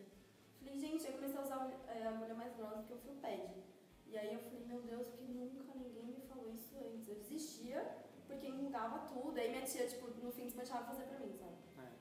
[0.75, 3.63] Falei, gente, eu comecei a usar é, a agulha mais grossa que o fio pad.
[4.07, 7.07] E aí eu falei, meu Deus, porque nunca ninguém me falou isso antes.
[7.07, 7.81] Eu desistia
[8.27, 9.39] porque enrugava tudo.
[9.39, 11.55] Aí minha tia, tipo, no fim deixava fazer pra mim, sabe?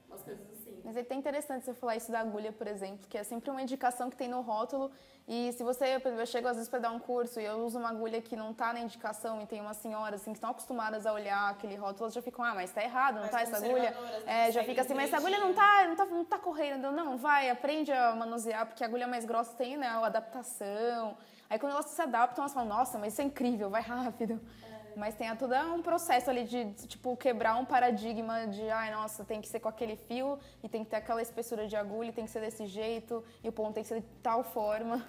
[0.05, 0.13] É.
[0.13, 0.81] Umas coisas assim.
[0.85, 3.63] Mas é até interessante você falar isso da agulha, por exemplo, que é sempre uma
[3.63, 4.91] indicação que tem no rótulo.
[5.27, 7.57] E se você, por exemplo, eu chego às vezes para dar um curso e eu
[7.65, 10.51] uso uma agulha que não tá na indicação e tem umas senhoras assim, que estão
[10.51, 13.41] acostumadas a olhar aquele rótulo, elas já ficam, ah, mas tá errado, não Mais tá
[13.41, 13.93] essa agulha?
[13.93, 16.93] conservadoras, É, já fica assim, mas essa agulha não tá, não tá, não tá correndo.
[16.93, 21.17] Não, vai, aprende a manusear, porque a agulha mais grossa tem, né, a adaptação.
[21.49, 24.39] Aí quando elas se adaptam, elas falam, nossa, mas isso é incrível, vai rápido.
[24.97, 29.41] Mas tem todo um processo ali de, tipo, quebrar um paradigma de, ai, nossa, tem
[29.41, 32.25] que ser com aquele fio e tem que ter aquela espessura de agulha, e tem
[32.25, 35.05] que ser desse jeito e o ponto tem que ser de tal forma.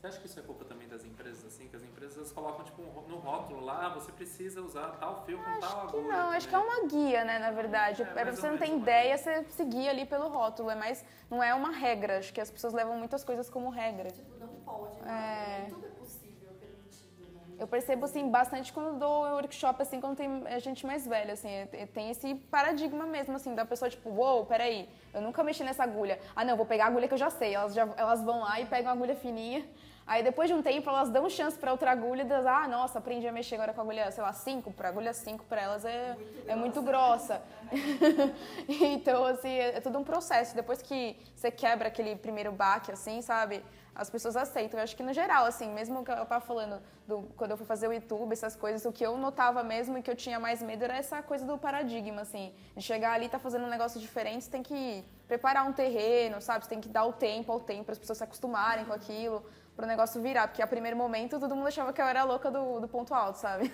[0.00, 1.66] Você acha que isso é culpa também das empresas, assim?
[1.68, 5.44] Que as empresas colocam, tipo, no rótulo lá, ah, você precisa usar tal fio com
[5.44, 6.12] tal Acho que agulha.
[6.16, 6.76] não, acho que é também.
[6.78, 8.02] uma guia, né, na verdade.
[8.02, 11.04] É, É, mais você não tem menos, ideia, você seguir ali pelo rótulo, é mais,
[11.30, 12.18] não é uma regra.
[12.18, 14.10] Acho que as pessoas levam muitas coisas como regra.
[14.10, 15.04] Tipo, não pode, É.
[15.06, 15.66] né?
[15.70, 15.86] Tudo
[17.58, 21.48] Eu percebo, assim, bastante quando dou workshop, assim, quando tem é, gente mais velha, assim,
[21.48, 25.64] é- é- tem esse paradigma mesmo, assim, da pessoa, tipo, uou, peraí, eu nunca mexi
[25.64, 26.18] nessa agulha.
[26.34, 27.54] Ah, não, vou pegar a agulha que eu já sei.
[27.54, 29.64] Elas, já, elas vão lá e pegam a agulha fininha.
[30.06, 33.26] Aí, depois de um tempo, elas dão chance pra outra agulha e ah, nossa, aprendi
[33.26, 36.16] a mexer agora com a agulha, sei lá, 5, pra agulha 5 pra elas é
[36.46, 37.42] é muito grossa.
[38.68, 40.54] então, assim, é, é tudo um processo.
[40.54, 43.64] Depois que você quebra aquele primeiro baque, assim, sabe?
[43.96, 44.78] As pessoas aceitam.
[44.78, 47.66] Eu acho que no geral, assim, mesmo que eu tava falando do, quando eu fui
[47.66, 50.62] fazer o YouTube, essas coisas, o que eu notava mesmo e que eu tinha mais
[50.62, 52.52] medo era essa coisa do paradigma, assim.
[52.76, 56.64] De chegar ali tá fazendo um negócio diferente, você tem que preparar um terreno, sabe?
[56.64, 59.42] Você tem que dar o tempo ao tempo para as pessoas se acostumarem com aquilo,
[59.76, 60.48] para o negócio virar.
[60.48, 63.36] Porque a primeiro momento todo mundo achava que eu era louca do, do ponto alto,
[63.36, 63.70] sabe?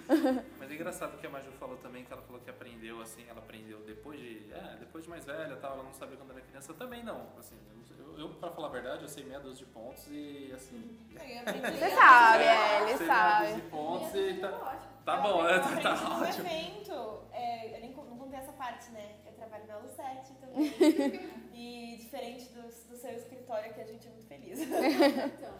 [0.58, 3.40] Mas é engraçado que a Maju falou também, que ela falou que aprendeu, assim, ela
[3.40, 6.72] aprendeu depois de, é, depois de mais velha tal, ela não sabia quando era criança.
[6.72, 7.56] Eu também não, assim,
[7.98, 10.98] eu, eu, pra falar a verdade, eu sei meia dúzia de pontos e, assim...
[11.14, 13.44] Você sabe, é, ele sei sabe.
[13.44, 14.92] meia dúzia de pontos e tá, ótimo.
[15.04, 15.58] tá bom, né?
[15.82, 16.46] Tá, num ótimo.
[16.46, 19.16] evento, é, eu nem não contei essa parte, né?
[19.26, 21.43] Eu trabalho na Lu7 também.
[21.54, 24.58] E diferente do, do seu escritório, que a gente é muito feliz.
[24.68, 25.54] Então,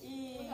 [0.00, 0.48] E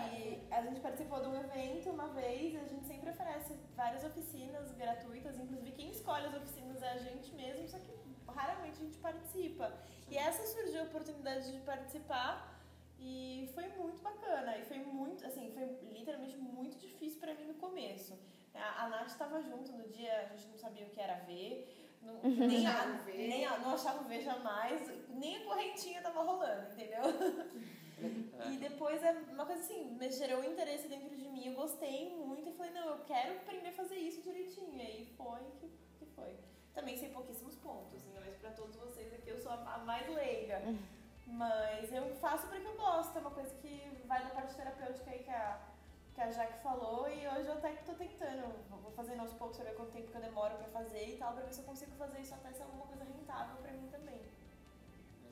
[0.50, 5.38] a gente participou de um evento uma vez, a gente sempre oferece várias oficinas gratuitas,
[5.38, 7.92] inclusive quem escolhe as oficinas é a gente mesmo, só que
[8.26, 9.72] raramente a gente participa.
[10.08, 12.58] E essa surgiu a oportunidade de participar
[12.98, 14.56] e foi muito bacana.
[14.56, 18.18] E foi muito, assim, foi literalmente muito difícil pra mim no começo.
[18.54, 21.83] A, a Nath estava junto no dia, a gente não sabia o que era ver.
[22.04, 26.72] Não, nem, a, nem a, não achava o V jamais, nem a correntinha tava rolando,
[26.72, 27.02] entendeu?
[28.50, 32.14] E depois é uma coisa assim, me gerou um interesse dentro de mim, eu gostei
[32.14, 34.74] muito e falei, não, eu quero aprender a fazer isso direitinho.
[34.76, 36.36] E aí foi que, que foi.
[36.74, 38.20] Também sei pouquíssimos pontos, né?
[38.24, 40.60] mas pra todos vocês aqui eu sou a, a mais leiga.
[41.26, 45.20] Mas eu faço porque eu gosto, é uma coisa que vai da parte terapêutica aí
[45.20, 45.58] que a,
[46.14, 49.56] que a Jaque falou e hoje eu até que tô tentando, vou fazendo aos poucos
[49.56, 51.64] pra ver quanto tempo que eu demoro pra fazer e tal, pra ver se eu
[51.64, 54.20] consigo fazer isso até ser alguma coisa rentável pra mim também.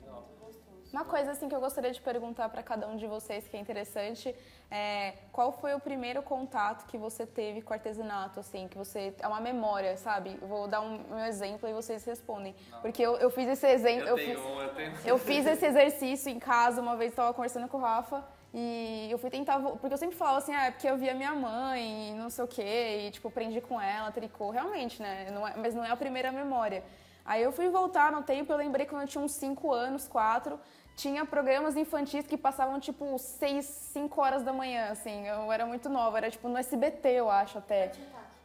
[0.01, 0.21] Legal.
[0.23, 0.91] Muito gostoso.
[0.91, 3.59] Uma coisa assim que eu gostaria de perguntar para cada um de vocês que é
[3.59, 4.35] interessante
[4.69, 9.27] é qual foi o primeiro contato que você teve com artesanato, assim, que você é
[9.27, 10.37] uma memória, sabe?
[10.41, 14.07] Eu vou dar um, um exemplo e vocês respondem, porque eu, eu fiz esse exemplo,
[14.09, 14.93] Eu eu, tenho, fiz, eu tenho.
[15.05, 19.17] eu fiz esse exercício em casa uma vez estava conversando com o Rafa e eu
[19.17, 22.29] fui tentar, porque eu sempre falava assim, ah, é porque eu via minha mãe, não
[22.29, 25.29] sei o quê, e tipo aprendi com ela, tricô, realmente, né?
[25.31, 26.83] Não é- mas não é a primeira memória.
[27.25, 30.59] Aí eu fui voltar no tempo, eu lembrei quando eu tinha uns 5 anos, 4,
[30.95, 35.25] tinha programas infantis que passavam tipo 6, 5 horas da manhã, assim.
[35.27, 37.91] Eu era muito nova, era tipo no SBT, eu acho até.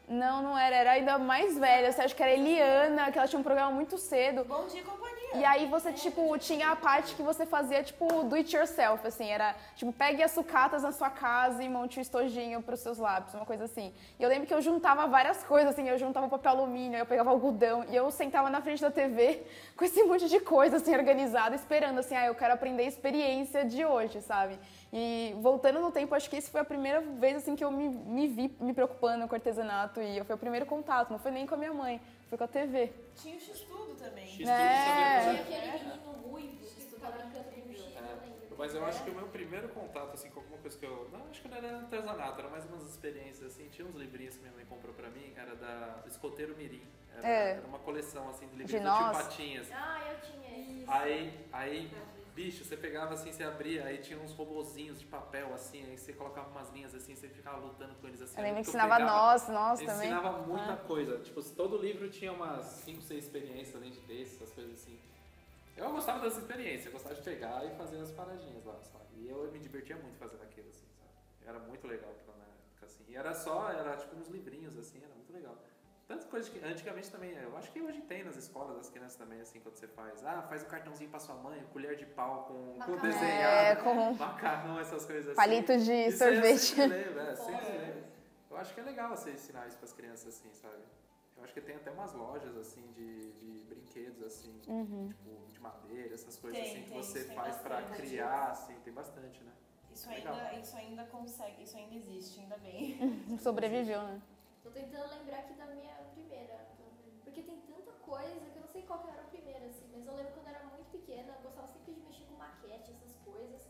[0.09, 1.92] Não, não era, era ainda mais velha.
[1.92, 4.42] Você acha que era Eliana, que ela tinha um programa muito cedo.
[4.44, 5.08] Bom dia, companhia.
[5.35, 9.29] E aí você, tipo, tinha a parte que você fazia, tipo, do it yourself, assim,
[9.29, 13.35] era, tipo, pegue as sucatas na sua casa e monte o estojinho pros seus lápis,
[13.35, 13.93] uma coisa assim.
[14.19, 17.29] E eu lembro que eu juntava várias coisas, assim, eu juntava papel alumínio, eu pegava
[17.29, 19.43] algodão, e eu sentava na frente da TV
[19.77, 23.64] com esse monte de coisa, assim, organizada, esperando, assim, ah, eu quero aprender a experiência
[23.67, 24.59] de hoje, sabe?
[24.91, 27.88] E voltando no tempo, acho que esse foi a primeira vez, assim, que eu me,
[27.88, 31.55] me vi me preocupando com artesanato, e foi o primeiro contato, não foi nem com
[31.55, 32.93] a minha mãe, foi com a TV.
[33.14, 34.27] Tinha o X-Tudo também.
[34.27, 35.21] X-Tudo É.
[35.21, 38.57] Tinha aquele menino ruivo que ficava brincando com o X, eu lembro.
[38.59, 41.09] Mas eu acho que o meu primeiro contato, assim, com alguma coisa que eu.
[41.12, 43.69] Não, acho que não era artesanato, era mais umas experiências, assim.
[43.69, 46.83] Tinha uns livrinhos que minha mãe comprou pra mim, era da Escoteiro Mirim.
[47.17, 47.51] Era, É.
[47.53, 49.17] era uma coleção, assim, de livrinhos De nós?
[49.17, 49.69] Patinhas.
[49.73, 50.85] Ah, eu tinha esse.
[50.88, 51.91] Aí, aí,
[52.38, 56.12] bicho, você pegava assim, você abria, aí tinha uns robozinhos de papel, assim, aí você
[56.12, 58.37] colocava umas linhas assim, você ficava lutando com eles assim.
[58.38, 59.94] Eu lembro que ensinava pegava- nós, nós também.
[60.12, 60.77] Ensinava muita Ah.
[60.77, 61.18] coisa.
[61.18, 64.96] Tipo, todo livro tinha umas 5, 6 experiências além de texto, essas coisas assim.
[65.77, 69.05] Eu gostava dessa experiência, eu gostava de pegar e fazer as paradinhas lá, sabe?
[69.16, 71.11] E eu me divertia muito fazendo aquilo, assim, sabe?
[71.44, 73.05] Era muito legal aquilo na época, assim.
[73.09, 75.57] E era só, era tipo uns livrinhos, assim, era muito legal.
[76.09, 79.42] Tantas coisas que antigamente também, eu acho que hoje tem nas escolas das crianças também,
[79.42, 80.25] assim, quando você faz.
[80.25, 82.99] Ah, faz o cartãozinho pra sua mãe, colher de pau com, com Macarrão.
[83.03, 83.66] desenhado.
[83.66, 85.37] É, com Macarrão, essas coisas assim.
[85.37, 86.59] palito de Isso sorvete.
[86.61, 88.05] sempre lembro, é, sempre lembro.
[88.51, 90.83] Eu acho que é legal você ensinar isso pras crianças, assim, sabe?
[91.37, 95.09] Eu acho que tem até umas lojas, assim, de, de brinquedos, assim, Uhum.
[95.09, 98.01] tipo, de madeira, essas coisas Tem, assim, que tem, você faz pra bastante.
[98.03, 99.53] criar, assim, tem bastante, né?
[99.92, 100.35] Isso Legal.
[100.35, 102.97] ainda, isso ainda consegue, isso ainda existe, ainda bem.
[103.38, 104.23] Sobreviveu, né?
[104.62, 105.97] Tô tentando lembrar aqui da minha
[108.09, 109.87] coisa que eu não sei qual que era a primeira, assim.
[109.92, 112.90] Mas eu lembro quando eu era muito pequena, eu gostava sempre de mexer com maquete,
[112.97, 113.61] essas coisas.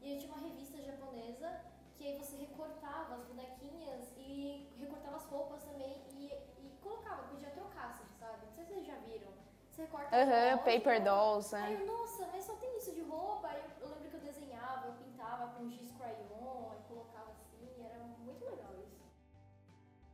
[0.00, 1.48] E eu tinha uma revista japonesa
[1.96, 6.26] que aí você recortava as bonequinhas e recortava as roupas também e,
[6.64, 8.46] e colocava, podia trocar, assim, sabe?
[8.46, 9.32] Não sei se vocês já viram.
[9.68, 11.82] Você recorta Aham, roupas, paper dolls, Aí né?
[11.82, 13.48] eu, nossa, mas só tem isso de roupa.
[13.48, 17.84] Aí eu, eu lembro que eu desenhava, eu pintava com giz crayon, aí colocava assim,
[17.84, 19.02] era muito legal isso.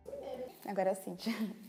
[0.05, 0.47] Primeiro.
[0.67, 0.91] Agora.
[0.91, 0.95] Eu,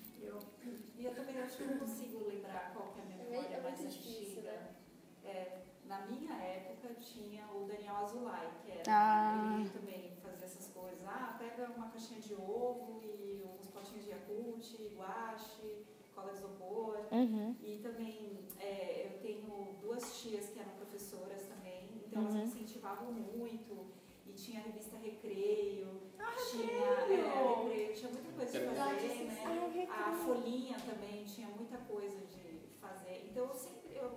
[1.06, 3.62] e eu também acho que não consigo lembrar qual que é a É memória é
[3.62, 4.52] mais difícil, antiga.
[4.52, 4.76] né?
[5.24, 9.58] É, na minha época tinha o Daniel Azulay, que era Ah.
[9.60, 11.04] ele também fazia essas coisas.
[11.06, 17.06] Ah, pega uma caixinha de ovo e uns potinhos de Yakult, guache, cola de isopor.
[17.12, 17.56] Uhum.
[17.62, 22.46] E também é, eu tenho duas tias que eram professoras também, então elas me Uhum.
[22.48, 23.86] incentivavam muito.
[24.26, 27.72] E tinha a revista Recreio, Ah, tinha Recreio!
[27.72, 29.88] é, tinha muita coisa de fazer, né?
[29.90, 33.28] A folhinha também tinha muita coisa de fazer.
[33.30, 34.12] Então eu sempre, eu,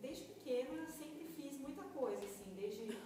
[0.00, 2.96] desde pequena, eu sempre fiz muita coisa, assim, desde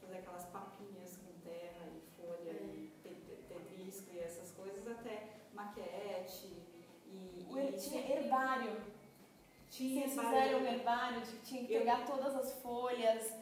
[0.00, 5.28] fazer aquelas papinhas com terra e folha e te- te- tetrisco e essas coisas, até
[5.54, 6.46] maquete
[7.06, 7.46] e.
[7.50, 8.76] O e tinha herbário.
[9.70, 13.32] Tinha Vocês fizeram um herbário, de- tinha que pegar todas as folhas.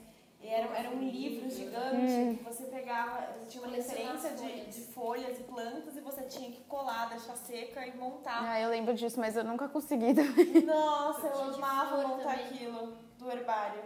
[0.47, 2.37] E Era, era um livro gigante Hum.
[2.37, 4.75] que você pegava, você tinha uma referência de, folhas.
[4.75, 8.43] de folhas e plantas e você tinha que colar, deixar seca e montar.
[8.49, 10.63] Ah, eu lembro disso, mas eu nunca consegui também.
[10.65, 12.45] Nossa, eu de amava montar também.
[12.47, 13.83] aquilo do herbário.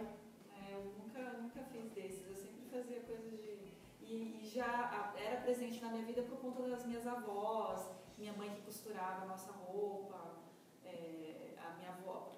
[0.55, 3.51] É, eu nunca, nunca fiz desses, eu sempre fazia coisas de.
[4.01, 7.79] E, e já era presente na minha vida por conta das minhas avós,
[8.17, 10.35] minha mãe que costurava a nossa roupa,
[10.85, 12.29] é, a minha avó,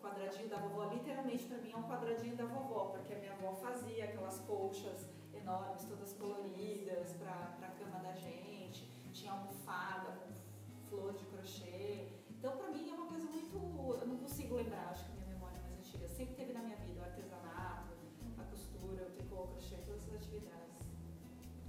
[0.00, 3.32] o quadradinho da vovó, literalmente para mim é um quadradinho da vovó, porque a minha
[3.32, 10.88] avó fazia aquelas colchas enormes, todas coloridas, para a cama da gente, tinha almofada com
[10.88, 12.08] flor de crochê.
[12.30, 13.56] Então, para mim, é uma coisa muito.
[14.00, 16.08] Eu não consigo lembrar, acho que a minha memória é mais antiga.
[16.08, 17.92] Sempre teve na minha vida o artesanato,
[18.38, 20.80] a costura, o tricô, o crochê, todas essas atividades.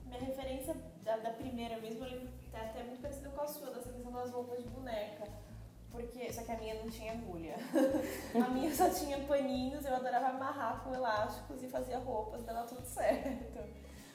[0.06, 3.72] Minha referência da, da primeira mesmo, eu lembro é até muito parecida com a sua,
[3.72, 5.51] dessa questão das roupas de boneca.
[5.92, 7.56] Porque, só que a minha não tinha agulha.
[8.34, 12.86] a minha só tinha paninhos, eu adorava amarrar com elásticos e fazia roupas, dava tudo
[12.86, 13.60] certo.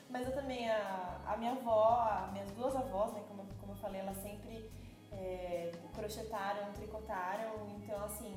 [0.09, 3.77] Mas eu também, a, a minha avó, as minhas duas avós, né, como, como eu
[3.77, 4.71] falei, elas sempre
[5.13, 8.33] é, crochetaram, tricotaram, então assim,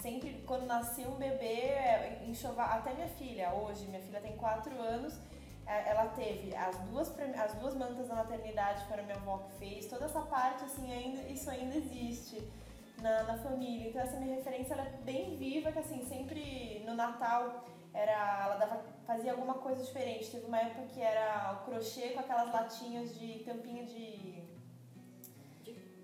[0.00, 5.18] sempre quando nascia um bebê, enxoval, até minha filha, hoje, minha filha tem 4 anos,
[5.66, 9.52] é, ela teve as duas, as duas mantas da maternidade, foi a minha avó que
[9.58, 12.42] fez, toda essa parte, assim, ainda, isso ainda existe
[13.02, 13.88] na, na família.
[13.88, 18.56] Então essa minha referência ela é bem viva, que assim, sempre no Natal era, ela
[18.56, 20.30] dava, fazia alguma coisa diferente.
[20.30, 24.42] Teve uma época que era o crochê com aquelas latinhas de tampinha de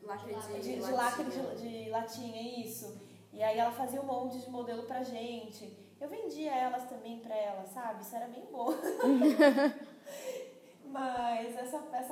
[0.08, 0.96] Lacre de, de, de latinha.
[0.96, 2.98] lacre de, de latinha, isso.
[3.30, 5.70] E aí ela fazia um monte de modelo pra gente.
[6.00, 8.02] Eu vendia elas também pra ela, sabe?
[8.02, 8.72] Isso era bem bom.
[10.90, 12.08] mas essa, mas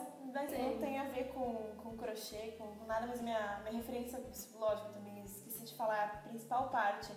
[0.52, 4.90] não tem a ver com, com crochê, com, com nada, mas minha, minha referência psicológica
[4.90, 7.12] também, esqueci de falar, a principal parte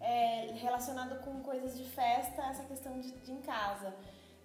[0.00, 3.94] é relacionada com coisas de festa, essa questão de, de em casa.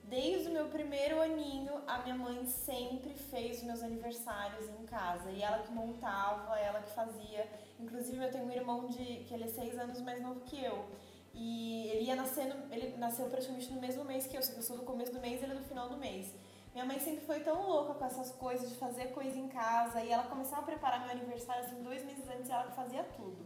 [0.04, 5.32] Desde o meu primeiro aninho, a minha mãe sempre fez os meus aniversários em casa.
[5.32, 7.47] E ela que montava, ela que fazia.
[7.80, 10.86] Inclusive, eu tenho um irmão de que ele é seis anos mais novo que eu.
[11.34, 14.41] E ele ia nascer, no, ele nasceu praticamente no mesmo mês que eu.
[14.41, 16.34] Eu sou do começo do mês e ele é do final do mês.
[16.73, 20.01] Minha mãe sempre foi tão louca com essas coisas de fazer coisa em casa.
[20.01, 23.45] E ela começava a preparar meu aniversário assim, dois meses antes, ela que fazia tudo.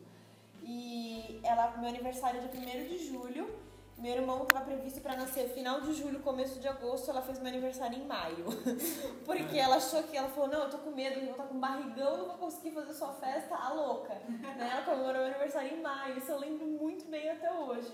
[0.64, 3.68] E ela, meu aniversário é dia 1 de julho.
[3.98, 7.48] Meu irmão estava previsto para nascer final de julho, começo de agosto, ela fez meu
[7.48, 8.46] aniversário em maio.
[9.26, 11.60] Porque ela achou que, ela falou, não, eu tô com medo, eu vou estar com
[11.60, 14.14] barrigão, não vou conseguir fazer sua festa, a louca.
[14.30, 14.70] né?
[14.72, 17.92] Ela comemorou meu aniversário em maio, isso eu lembro muito bem até hoje.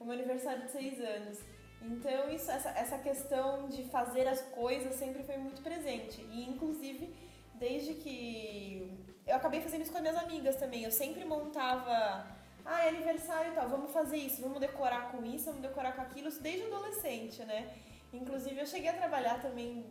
[0.00, 1.38] O meu aniversário de seis anos.
[1.84, 6.20] Então, isso, essa, essa questão de fazer as coisas sempre foi muito presente.
[6.32, 7.14] E, inclusive,
[7.54, 8.90] desde que...
[9.26, 10.84] Eu acabei fazendo isso com as minhas amigas também.
[10.84, 12.26] Eu sempre montava
[12.64, 16.00] ah, é aniversário e tal, vamos fazer isso, vamos decorar com isso, vamos decorar com
[16.00, 17.70] aquilo, isso desde adolescente, né?
[18.12, 19.84] Inclusive eu cheguei a trabalhar também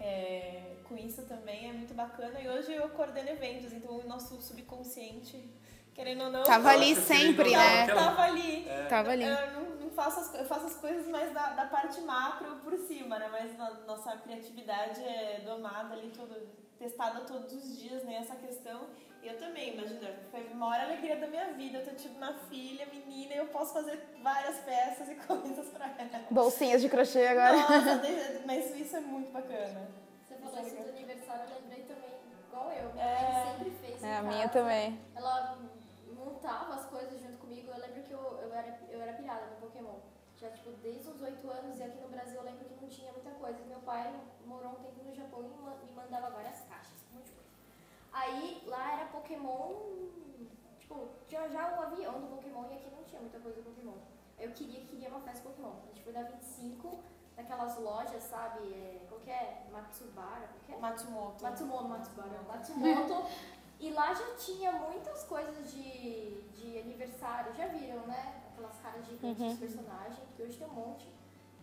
[0.00, 2.40] é, com isso também, é muito bacana.
[2.40, 5.48] E hoje eu coordeno eventos, então o nosso subconsciente,
[5.94, 6.42] querendo ou não...
[6.42, 7.86] Tava ali sempre, né?
[7.86, 8.66] Tava ali.
[8.88, 9.24] Tava ali.
[9.24, 12.76] Eu não, não faço as, eu faço as coisas mais da, da parte macro por
[12.78, 13.28] cima, né?
[13.30, 16.34] Mas a nossa criatividade é domada ali, todo,
[16.78, 18.16] testada todos os dias, né?
[18.16, 18.82] Essa questão.
[19.22, 23.32] Eu também, imagina, foi a maior alegria da minha vida eu tido uma filha, menina,
[23.32, 26.24] e eu posso fazer várias peças e coisas pra ela.
[26.30, 27.56] Bolsinhas de crochê agora.
[27.56, 28.02] Nossa,
[28.44, 29.88] mas isso é muito bacana.
[30.28, 32.10] Você falou isso do aniversário, eu lembrei também,
[32.48, 32.92] igual eu.
[32.92, 33.32] Minha É.
[33.32, 34.02] mãe sempre fez.
[34.04, 34.52] É, a minha casa.
[34.52, 35.00] também.
[35.16, 35.58] Ela
[36.44, 37.70] montava as coisas junto comigo.
[37.70, 39.96] Eu lembro que eu, eu, era, eu era pirada no Pokémon.
[40.36, 41.78] Já, tipo, desde os 8 anos.
[41.78, 43.58] E aqui no Brasil eu lembro que não tinha muita coisa.
[43.64, 47.32] Meu pai morou um tempo no Japão e me mandava várias caixas, um monte de
[47.32, 47.50] coisa.
[48.12, 49.72] Aí lá era Pokémon.
[50.78, 53.96] Tipo, tinha já o avião do Pokémon e aqui não tinha muita coisa do Pokémon.
[54.38, 55.72] Eu queria, queria uma festa Pokémon.
[55.82, 57.02] A gente foi da 25,
[57.38, 58.68] naquelas lojas, sabe?
[58.68, 59.66] É, qual que é?
[59.72, 60.76] Matsubara, qual que é?
[60.76, 61.42] Matsumoto.
[61.42, 63.26] Matsumoto, Matsubara, Matsumoto.
[63.80, 68.42] e lá já tinha muitas coisas de, de aniversário, já viram, né?
[68.52, 71.08] Aquelas caras gigantes dos personagens, que hoje tem um monte.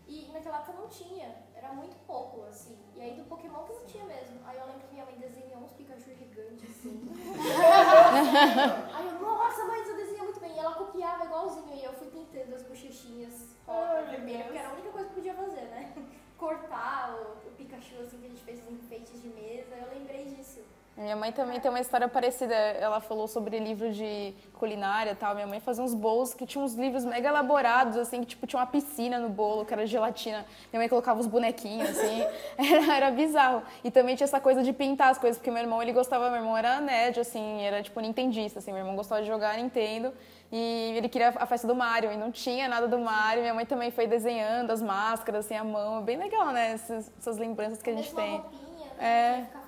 [0.08, 2.78] E naquela época não tinha, era muito pouco, assim.
[2.96, 4.40] E aí do Pokémon que não tinha mesmo.
[4.46, 7.10] Aí eu lembro que minha mãe desenhou uns Pikachu gigantes, assim.
[8.94, 10.54] aí eu, nossa, mãe, você desenha muito bem.
[10.54, 11.74] E ela copiava igualzinho.
[11.74, 15.16] E eu fui pintando as bochechinhas rosa, meu vermelha, porque era a única coisa que
[15.16, 15.94] podia fazer, né?
[16.38, 19.76] Cortar o, o Pikachu, assim, que a gente fez os enfeites de mesa.
[19.76, 20.62] Eu lembrei disso.
[20.98, 22.54] Minha mãe também tem uma história parecida.
[22.54, 25.34] Ela falou sobre livro de culinária e tal.
[25.34, 28.60] Minha mãe fazia uns bolos que tinham uns livros mega elaborados, assim, que tipo, tinha
[28.60, 30.46] uma piscina no bolo, que era gelatina.
[30.72, 32.24] Minha mãe colocava os bonequinhos, assim.
[32.60, 33.64] Era, era bizarro.
[33.84, 36.40] E também tinha essa coisa de pintar as coisas, porque meu irmão, ele gostava, meu
[36.40, 38.72] irmão era nerd, assim, era tipo nintendista, assim.
[38.72, 40.14] Meu irmão gostava de jogar Nintendo.
[40.52, 43.42] E ele queria a festa do Mario, e não tinha nada do Mario.
[43.42, 46.02] Minha mãe também foi desenhando as máscaras, assim, à mão.
[46.04, 46.74] Bem legal, né?
[46.74, 48.32] Essas, essas lembranças que a gente tem.
[48.38, 48.62] roupinha,
[49.00, 49.04] É.
[49.04, 49.48] né?
[49.58, 49.61] É.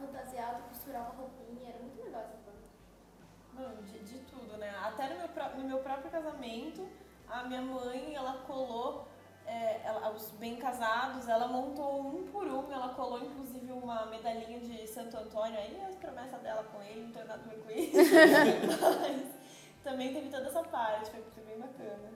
[6.47, 6.87] casamento,
[7.27, 9.07] a minha mãe, ela colou
[9.45, 14.59] é, ela- os bem casados, ela montou um por um, ela colou inclusive uma medalhinha
[14.59, 17.71] de Santo Antônio, aí as promessas dela com ele, não tem nada a ver com
[17.71, 17.93] isso.
[19.01, 19.27] Mas
[19.83, 22.11] também teve toda essa parte, foi, foi bem bacana.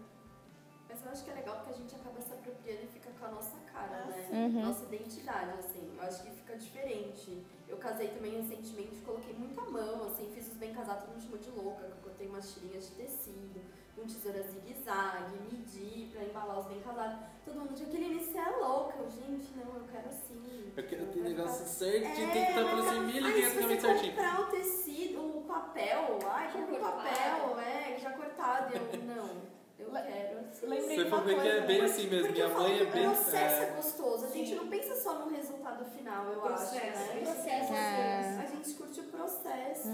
[0.88, 3.26] Mas eu acho que é legal porque a gente acaba se apropriando e fica com
[3.26, 4.30] a nossa cara, Ah, né?
[4.32, 4.62] Uhum.
[4.62, 5.94] Nossa identidade, assim.
[5.98, 7.46] Eu acho que fica diferente.
[7.68, 11.38] Eu casei também recentemente, coloquei muita mão, assim, fiz os bem casados, todo mundo chamou
[11.40, 13.60] de louca, que eu cortei umas tirinhas de tecido,
[13.98, 17.20] com tesoura zigue-zague, medi pra embalar os bem casados.
[17.44, 18.96] Todo mundo tinha aquele início, você é louca.
[19.00, 20.74] Eu, gente, não, eu quero assim.
[20.78, 24.16] Eu quero ter negócio certinho, tem que estar por assim, mil e também certinho.
[24.16, 28.76] comprar o tecido, o papel, ai, compra o papel, é, já cortado.
[28.76, 30.66] E eu, não, eu Le- quero assim.
[30.68, 32.32] Lembrei Você for ver que é bem assim mesmo.
[32.32, 33.08] Minha mãe é bem.
[33.08, 34.26] o processo é, é, gostoso.
[34.26, 34.56] A gente Sim.
[34.56, 36.76] não pensa só no resultado final, eu Processo.
[36.76, 37.22] acho, né?
[37.24, 38.40] Processo, É.
[38.44, 39.90] A gente curte o processo.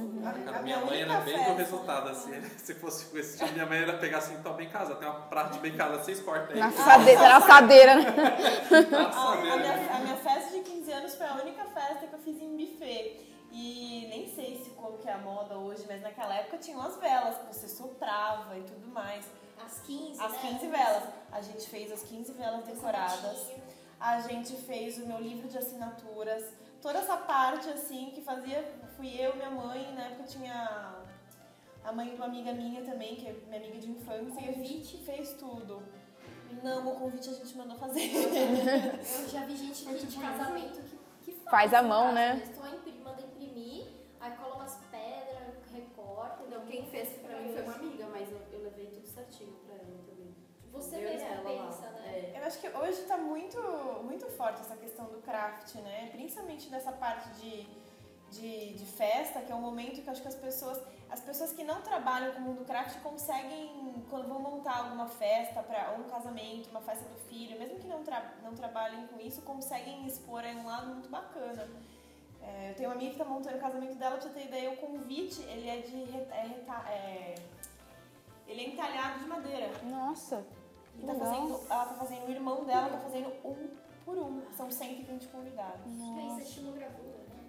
[0.45, 2.41] Cara, a minha mãe única era bem do festa- resultado, assim.
[2.57, 5.21] Se fosse com esse tipo, minha mãe era pegar assim, então bem casa, tem uma
[5.21, 6.59] prata de bem casa, vocês cortam aí.
[6.59, 8.05] Na assadeira, na assadeira, né?
[8.89, 12.19] Tá A, minha, a minha festa de 15 anos foi a única festa que eu
[12.19, 13.29] fiz em buffet.
[13.55, 16.95] E nem sei se como que é a moda hoje, mas naquela época tinham as
[16.97, 19.25] velas que você soprava e tudo mais.
[19.66, 20.39] As 15, As né?
[20.41, 21.03] 15 velas.
[21.32, 23.51] A gente fez as 15 velas decoradas.
[23.99, 26.43] A gente fez o meu livro de assinaturas,
[26.82, 28.61] toda essa parte, assim, que fazia,
[28.97, 30.95] fui eu, minha mãe, na época tinha
[31.84, 34.51] a mãe de uma amiga minha também, que é minha amiga de infância, e a
[34.51, 35.82] gente fez tudo.
[36.61, 38.11] Não, o convite a gente mandou fazer.
[38.14, 40.82] Eu já vi gente que, de casamento
[41.24, 42.34] que, que Faz à em mão, né?
[42.36, 42.51] mesmo.
[42.51, 43.88] Então, impri- manda imprimir,
[44.20, 46.43] aí cola umas pedras, recorta.
[46.49, 49.76] Não, quem fez pra mim foi uma amiga, mas eu, eu levei tudo certinho pra
[49.76, 50.36] ela também.
[50.72, 51.66] Você Eu e mesmo ela lá.
[51.68, 52.07] pensa, né?
[52.34, 52.34] É.
[52.39, 53.57] Eu acho que hoje tá muito,
[54.03, 56.09] muito forte essa questão do craft, né?
[56.11, 57.65] Principalmente nessa parte de,
[58.31, 60.79] de, de festa, que é um momento que acho que as pessoas,
[61.09, 65.65] as pessoas que não trabalham com o mundo craft conseguem, quando vão montar alguma festa,
[65.93, 69.41] ou um casamento, uma festa do filho, mesmo que não, tra, não trabalhem com isso,
[69.41, 71.67] conseguem expor aí um lado muito bacana.
[72.41, 74.71] É, eu tenho uma amiga que tá montando o casamento dela, pra você ter ideia,
[74.71, 75.95] o convite, ele é de...
[76.03, 77.35] re- É, reta- é,
[78.47, 79.71] ele é entalhado de madeira.
[79.83, 80.45] Nossa.
[80.99, 83.69] E tá fazendo, ela tá fazendo, o irmão dela tá fazendo um
[84.05, 84.41] por um.
[84.55, 85.85] São 120 convidados.
[85.91, 87.39] Isso é estilogravura, né?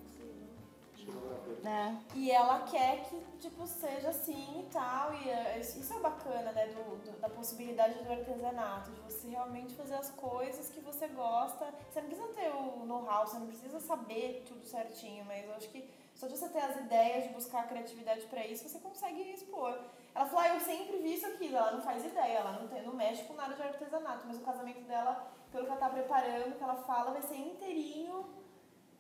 [1.67, 2.17] É.
[2.17, 5.13] E ela quer que, tipo, seja assim e tal.
[5.15, 6.67] E é, isso isso é bacana, né?
[6.69, 8.91] Do, do- da possibilidade do artesanato.
[8.91, 11.67] De você realmente fazer as coisas que você gosta.
[11.91, 15.25] Você não precisa ter o know-how, você não precisa saber tudo certinho.
[15.27, 18.47] Mas eu acho que só de você ter as ideias, de buscar a criatividade pra
[18.47, 19.77] isso, você consegue expor.
[20.15, 21.55] Ela falou, ah, eu sempre vi isso aqui.
[21.55, 24.25] Ela não faz ideia, ela não, tem, não mexe com nada de artesanato.
[24.27, 28.25] Mas o casamento dela, pelo que ela tá preparando, que ela fala, vai ser inteirinho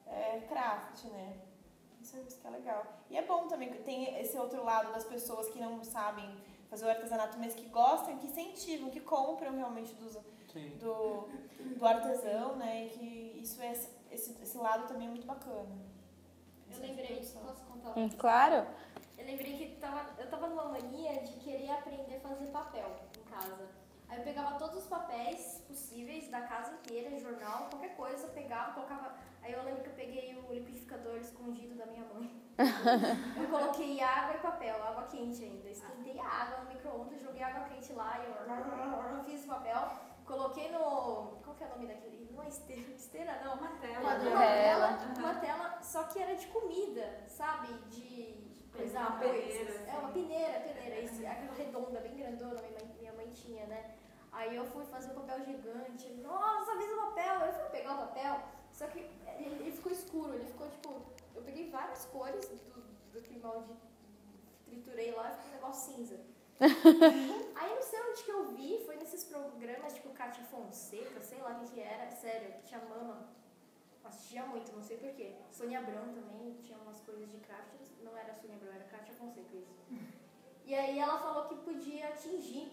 [0.06, 1.38] é, craft, né?
[2.00, 2.84] Isso, isso que é legal.
[3.08, 6.28] E é bom também que tem esse outro lado das pessoas que não sabem
[6.68, 10.14] fazer o artesanato, mas que gostam, que incentivam, que compram realmente dos,
[10.80, 11.28] do,
[11.76, 12.86] do artesão, né?
[12.86, 13.72] E que isso é
[14.10, 15.93] esse, esse lado também é muito bacana.
[16.76, 17.98] Eu lembrei, posso contar?
[17.98, 18.66] Hum, claro.
[19.16, 23.22] Eu lembrei que tava, eu tava numa mania de querer aprender a fazer papel em
[23.30, 23.68] casa.
[24.08, 28.72] Aí eu pegava todos os papéis possíveis da casa inteira, jornal, qualquer coisa, eu pegava,
[28.72, 29.14] colocava.
[29.42, 32.30] Aí eu lembro que eu peguei o liquidificador escondido da minha mãe.
[33.36, 35.68] eu coloquei água e papel, água quente ainda.
[35.68, 40.13] Esquentei a água no micro-ondas, joguei água quente lá e eu fiz o papel.
[40.24, 41.38] Coloquei no.
[41.44, 42.30] Qual que é o nome daquele?
[42.32, 43.54] Não é esteira, esteira não.
[43.56, 44.00] Uma tela.
[44.00, 44.38] Uma Tela.
[44.38, 47.72] tela, uma tela, só que era de comida, sabe?
[47.90, 48.34] De
[48.72, 49.44] coisar Uma coisas.
[49.44, 49.98] peneira, É assim.
[49.98, 53.94] uma peneira, peneira, isso, aquela redonda, bem grandona, minha mãe, minha mãe tinha, né?
[54.32, 57.98] Aí eu fui fazer um papel gigante, nossa, fiz o papel, eu fui pegar o
[57.98, 61.02] papel, só que ele, ele ficou escuro, ele ficou tipo,
[61.36, 63.86] eu peguei várias cores do, do que maldito,
[64.64, 66.18] triturei lá e ficou um negócio cinza.
[66.60, 71.60] Aí não sei onde que eu vi, foi nesses programas tipo Cátia Fonseca, sei lá
[71.62, 73.28] o que era, sério, que tinha mama.
[74.04, 75.34] Assistia muito, não sei porquê.
[75.50, 79.56] Sônia Abrão também tinha umas coisas de craft, não era Sônia Abrão, era Cátia Fonseca
[79.56, 79.74] isso.
[80.66, 82.72] E aí ela falou que podia atingir.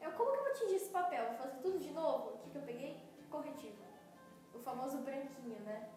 [0.00, 1.26] Eu, como que eu vou atingir esse papel?
[1.28, 2.30] Vou fazer tudo de novo?
[2.30, 2.96] O que, que eu peguei?
[3.30, 3.82] Corretivo.
[4.54, 5.90] O famoso branquinho, né?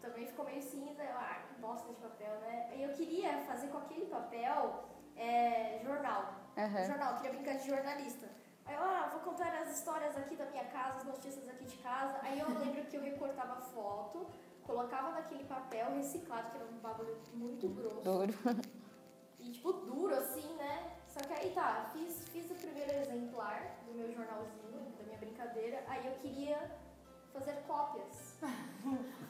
[0.00, 2.72] Também ficou meio cinza, eu, ah, que bosta de papel, né?
[2.76, 4.84] E eu queria fazer com aquele papel
[5.18, 6.34] é, jornal.
[6.56, 6.84] Aham.
[6.84, 8.26] Jornal, queria brincar de jornalista.
[8.66, 11.76] Aí eu, ah, vou contar as histórias aqui da minha casa, as notícias aqui de
[11.78, 12.18] casa.
[12.22, 14.26] Aí eu lembro que eu recortava foto,
[14.62, 18.02] colocava naquele papel reciclado, que era um bagulho muito grosso.
[18.02, 18.34] Duro.
[19.40, 20.92] E tipo, duro assim, né?
[21.06, 25.82] Só que aí tá, fiz, fiz o primeiro exemplar do meu jornalzinho, da minha brincadeira.
[25.88, 26.70] Aí eu queria
[27.32, 28.36] fazer cópias.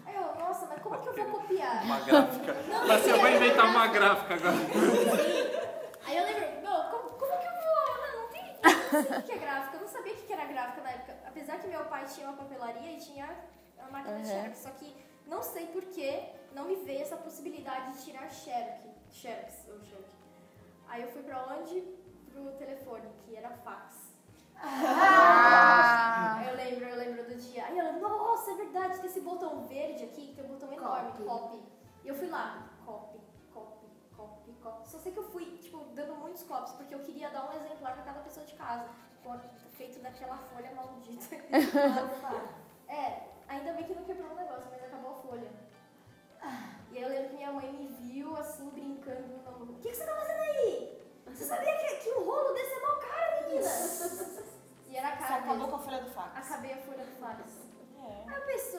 [0.06, 1.84] Aí eu, nossa, mas como que eu vou copiar?
[1.84, 2.54] Uma gráfica.
[2.68, 4.36] Não, Mas eu vou inventar uma gráfica.
[4.38, 5.77] gráfica agora.
[6.08, 7.98] Aí eu lembro, meu, como, como que eu vou?
[8.00, 8.48] Não, não tem.
[8.48, 10.90] Eu não sei o que é gráfica, eu não sabia o que era gráfica na
[10.90, 11.16] época.
[11.26, 13.28] Apesar que meu pai tinha uma papelaria e tinha
[13.78, 14.34] a máquina de Uhum.
[14.40, 14.96] xerox, só que
[15.26, 16.22] não sei por que
[16.54, 18.80] não me veio essa possibilidade de tirar xerox,
[19.12, 20.08] xerox, ou xerox.
[20.88, 21.80] Aí eu fui pra onde?
[22.32, 24.08] Pro telefone, que era fax.
[24.60, 26.42] Ah.
[26.48, 27.66] Eu lembro, eu lembro do dia.
[27.66, 31.12] Aí ela, nossa, é verdade, tem esse botão verde aqui, que tem um botão enorme,
[31.12, 31.24] Copy.
[31.24, 31.62] copy.
[32.04, 33.20] E eu fui lá, copy,
[34.18, 34.88] copy, copy.
[34.90, 37.94] Só sei que eu fui, tipo, dando muitos copies, porque eu queria dar um exemplar
[37.94, 38.88] pra cada pessoa de casa.
[39.22, 39.38] com-
[39.78, 41.36] Feito daquela folha maldita.
[42.88, 45.50] é, ainda bem que não quebrou o negócio, mas acabou a folha.
[46.90, 49.72] E aí eu lembro que minha mãe me viu, assim, brincando no namoro.
[49.72, 51.00] O que, que você tá fazendo aí?
[51.26, 53.70] Você sabia que, que um rolo desse é mó caro, menina?
[54.88, 55.68] E era Você caro acabou mesmo.
[55.70, 56.36] com a folha do fax.
[56.50, 57.40] Acabei a folha do fax.
[57.98, 58.24] É.
[58.28, 58.78] Aí eu penso,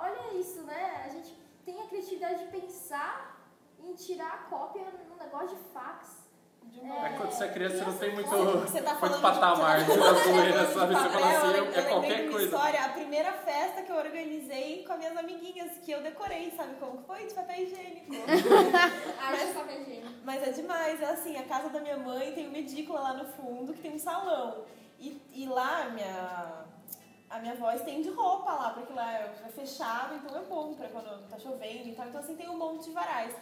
[0.00, 1.02] olha isso, né?
[1.04, 3.41] A gente tem a criatividade de pensar
[3.84, 6.22] em tirar a cópia num negócio de fax.
[6.64, 9.16] De É que quando você é criança, você não tem muito, Você tá muito falando
[9.16, 10.94] de- patamar de tá zoeira, de sabe?
[10.94, 12.44] Você papel, fala assim, eu é, lembrei de qualquer uma coisa.
[12.44, 16.74] História, a primeira festa que eu organizei com as minhas amiguinhas, que eu decorei, sabe
[16.76, 17.26] como que foi?
[17.26, 18.06] De papel higiênico.
[19.20, 20.12] Arte de papel higiênico.
[20.24, 23.26] Mas é demais, é assim, a casa da minha mãe tem uma edícula lá no
[23.32, 24.64] fundo que tem um salão.
[24.98, 26.64] E, e lá, minha,
[27.28, 31.28] a, minha avó estende roupa lá, porque lá é fechado, então é bom pra quando
[31.28, 32.06] tá chovendo e tal.
[32.06, 33.34] Então assim tem um monte de varais.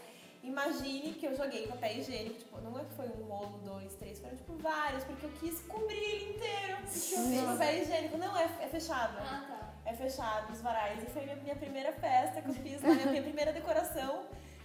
[0.43, 4.18] Imagine que eu joguei papel higiênico, tipo, não é que foi um rolo, dois, três,
[4.20, 8.16] foram tipo vários, porque eu quis cobrir ele inteiro de papel higiênico.
[8.16, 9.18] Não, é, é fechado.
[9.18, 9.91] Ah, tá.
[9.91, 11.03] É fechado, os varais.
[11.03, 14.24] E foi minha, minha primeira festa que eu fiz lá, minha primeira decoração.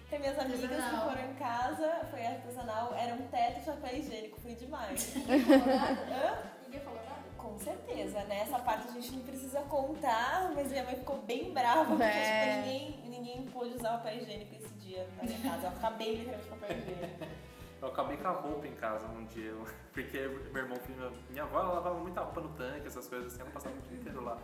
[0.10, 4.40] Com minhas amigas que foram em casa, foi artesanal, era um teto de papel higiênico,
[4.40, 5.16] foi demais.
[5.16, 6.02] Ninguém falou nada?
[6.14, 6.38] Hã?
[6.64, 7.05] Ninguém falou nada?
[7.46, 8.40] Com certeza, né?
[8.42, 12.42] Essa parte a gente não precisa contar, mas minha mãe ficou bem brava porque É.
[12.42, 15.68] tipo, ninguém, ninguém pôde usar papel higiênico esse dia na minha casa.
[15.68, 17.26] Eu acabei literalmente com papel higiênico.
[17.82, 19.54] Eu acabei com a roupa em casa um dia,
[19.94, 20.18] porque
[20.52, 23.52] meu irmão, minha, minha avó ela lavava muita roupa no tanque, essas coisas assim, ela
[23.52, 24.38] passava o dia inteiro lá.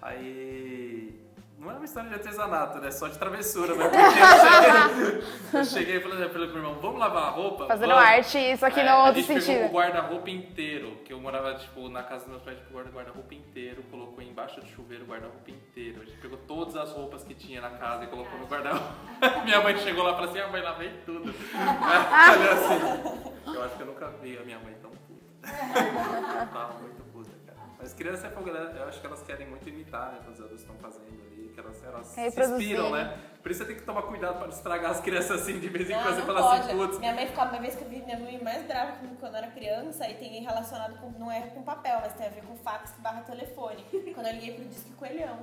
[0.00, 1.24] Aí.
[1.62, 2.90] Não é uma história de artesanato, né?
[2.90, 3.84] Só de travessura, né?
[3.88, 5.22] Porque eu cheguei,
[5.60, 7.68] eu cheguei e falei pro meu irmão, vamos lavar a roupa?
[7.68, 8.04] Fazendo Vamos.
[8.04, 9.66] arte, só que Aí no a outro gente pegou sentido.
[9.66, 13.32] o guarda-roupa inteiro, que eu morava, tipo, na casa dos meus pais, tipo, guarda- guarda-roupa
[13.32, 16.02] inteiro, colocou embaixo do chuveiro o guarda-roupa inteiro.
[16.02, 18.92] A gente pegou todas as roupas que tinha na casa e colocou no guarda-roupa.
[19.46, 21.32] Minha mãe chegou lá e falou assim, ah, mãe, lavei tudo.
[21.54, 25.48] Olha assim, eu acho que eu nunca vi a minha mãe tão puta.
[25.48, 27.58] Ela Tava muito puta, cara.
[27.78, 28.72] Mas criança é né?
[28.78, 31.31] Eu acho que elas querem muito imitar, né, o que os adultos estão fazendo ali,
[31.52, 33.18] que elas, elas se inspiram, né?
[33.42, 35.90] Por isso você tem que tomar cuidado para não estragar as crianças assim de vez
[35.90, 36.14] em quando.
[36.14, 38.64] Você fala assim, putz, Minha mãe ficou, uma vez que eu vi minha mãe mais
[38.66, 42.14] brava comigo quando eu era criança, e tem relacionado com, não é com papel, mas
[42.14, 43.84] tem a ver com fax barra telefone.
[44.14, 45.38] Quando eu liguei pro Disque Coelhão.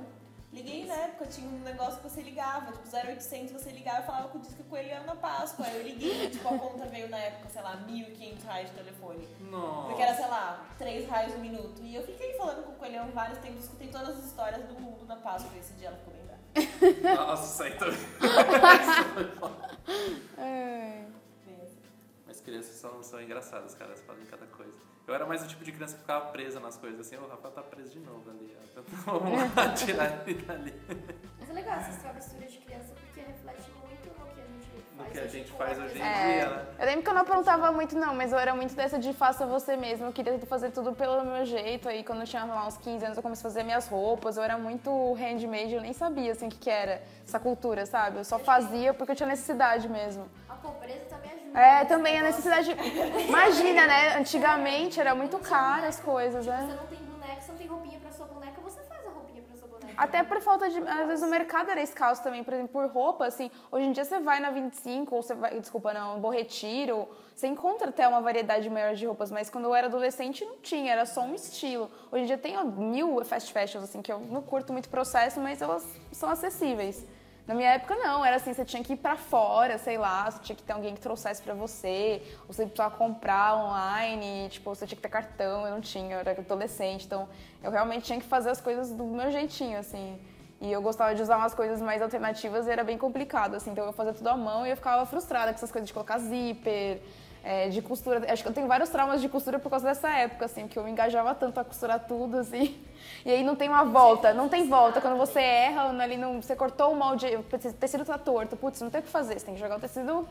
[0.52, 4.30] Liguei na época, tinha um negócio que você ligava, tipo 0800 você ligava e falava
[4.30, 5.66] com o Disque Coelhão na Páscoa.
[5.66, 9.28] Aí eu liguei, tipo a conta veio na época, sei lá, 1.500 reais de telefone.
[9.42, 9.88] Nossa.
[9.88, 11.84] Porque era, sei lá, 3 reais o minuto.
[11.84, 15.06] E eu fiquei falando com o Coelhão vários tempos, escutei todas as histórias do mundo
[15.06, 15.56] na Páscoa.
[15.60, 16.24] Esse dia ela ficou bem
[17.02, 17.26] brava.
[17.26, 18.00] Nossa, isso aí também.
[20.38, 21.08] Ai.
[22.26, 24.89] Mas crianças são, são engraçadas, cara, elas fazem cada coisa.
[25.10, 27.52] Eu era mais o tipo de criança que ficava presa nas coisas, assim, o Rafael
[27.52, 28.64] tá preso de novo ali, ó.
[28.64, 28.84] Então
[29.20, 30.74] vamos lá tirar ele dali.
[31.40, 35.04] Mas é legal essas travessuras de criança porque reflete muito no que a gente No
[35.04, 36.66] faz que a hoje gente faz hoje em dia, né?
[36.78, 39.48] Eu lembro que eu não aprontava muito, não, mas eu era muito dessa de faça
[39.48, 40.06] você mesmo.
[40.06, 41.90] Eu queria fazer tudo pelo meu jeito.
[41.90, 44.38] Aí quando eu tinha lá, uns 15 anos, eu comecei a fazer minhas roupas.
[44.38, 48.20] Eu era muito handmade, eu nem sabia assim, o que, que era essa cultura, sabe?
[48.20, 50.30] Eu só fazia porque eu tinha necessidade mesmo.
[50.62, 51.60] Pobreza também ajuda.
[51.60, 52.76] É, nesse também a necessidade.
[53.28, 54.18] Imagina, né?
[54.18, 56.78] Antigamente era muito caro as coisas, Você né?
[56.80, 59.58] não tem boneca, você não tem roupinha pra sua boneca, você faz a roupinha pra
[59.58, 59.94] sua boneca.
[59.98, 60.78] Até por falta de.
[60.80, 63.50] Às vezes o mercado era escasso também, por exemplo, por roupa, assim.
[63.72, 65.60] Hoje em dia você vai na 25, ou você vai.
[65.60, 67.08] Desculpa, não, Bom Retiro.
[67.36, 70.92] Você encontra até uma variedade maior de roupas, mas quando eu era adolescente não tinha,
[70.92, 71.90] era só um estilo.
[72.12, 75.40] Hoje em dia tem ó, mil fast fashions, assim, que eu não curto muito processo,
[75.40, 77.06] mas elas são acessíveis.
[77.50, 80.38] Na minha época não, era assim, você tinha que ir pra fora, sei lá, você
[80.38, 84.86] tinha que ter alguém que trouxesse pra você, ou você precisava comprar online, tipo, você
[84.86, 87.28] tinha que ter cartão, eu não tinha, eu era adolescente, então
[87.64, 90.20] eu realmente tinha que fazer as coisas do meu jeitinho, assim.
[90.62, 93.84] E eu gostava de usar umas coisas mais alternativas e era bem complicado, assim, então
[93.84, 97.02] eu fazia tudo à mão e eu ficava frustrada com essas coisas de colocar zíper,
[97.44, 98.32] é, de costura.
[98.32, 100.84] Acho que eu tenho vários traumas de costura por causa dessa época, assim, porque eu
[100.84, 102.80] me engajava tanto a costurar tudo, assim.
[103.26, 105.02] E aí não tem uma volta, não tem volta.
[105.02, 108.90] Quando você erra, ali no, você cortou o molde, o tecido tá torto, putz, não
[108.90, 110.28] tem o que fazer, você tem que jogar o tecido,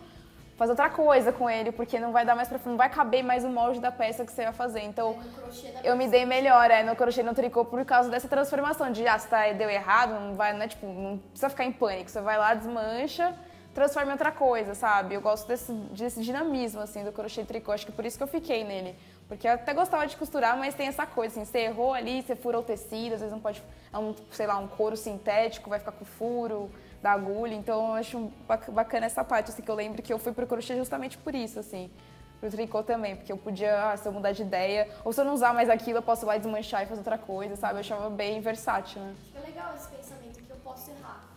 [0.57, 3.45] fazer outra coisa com ele, porque não vai dar mais pra, não vai caber mais
[3.45, 4.81] o molde da peça que você ia fazer.
[4.81, 5.19] Então,
[5.85, 9.19] eu me dei melhor é, no crochê no tricô por causa dessa transformação de, ah,
[9.19, 12.11] se tá, deu errado, não vai, não é tipo, não precisa ficar em pânico.
[12.11, 13.35] Você vai lá, desmancha,
[13.79, 15.15] transforma em outra coisa, sabe?
[15.15, 17.71] Eu gosto desse, desse dinamismo, assim, do crochê tricô.
[17.71, 18.97] Acho que por isso que eu fiquei nele.
[19.29, 22.35] Porque eu até gostava de costurar, mas tem essa coisa, assim, você errou ali, você
[22.35, 23.63] furou o tecido, às vezes não pode,
[23.93, 26.71] é um, sei lá, um couro sintético, vai ficar com furo
[27.01, 27.55] da agulha.
[27.55, 30.47] Então eu acho bac- bacana essa parte, assim, que eu lembro que eu fui pro
[30.47, 31.89] crochê justamente por isso, assim.
[32.41, 35.25] Pro tricô também, porque eu podia, ah, se eu mudar de ideia, ou se eu
[35.25, 37.75] não usar mais aquilo, eu posso ir lá desmanchar e fazer outra coisa, sabe?
[37.75, 39.15] Eu achava bem versátil, né?
[39.37, 41.28] É legal esse pensamento que eu posso errar.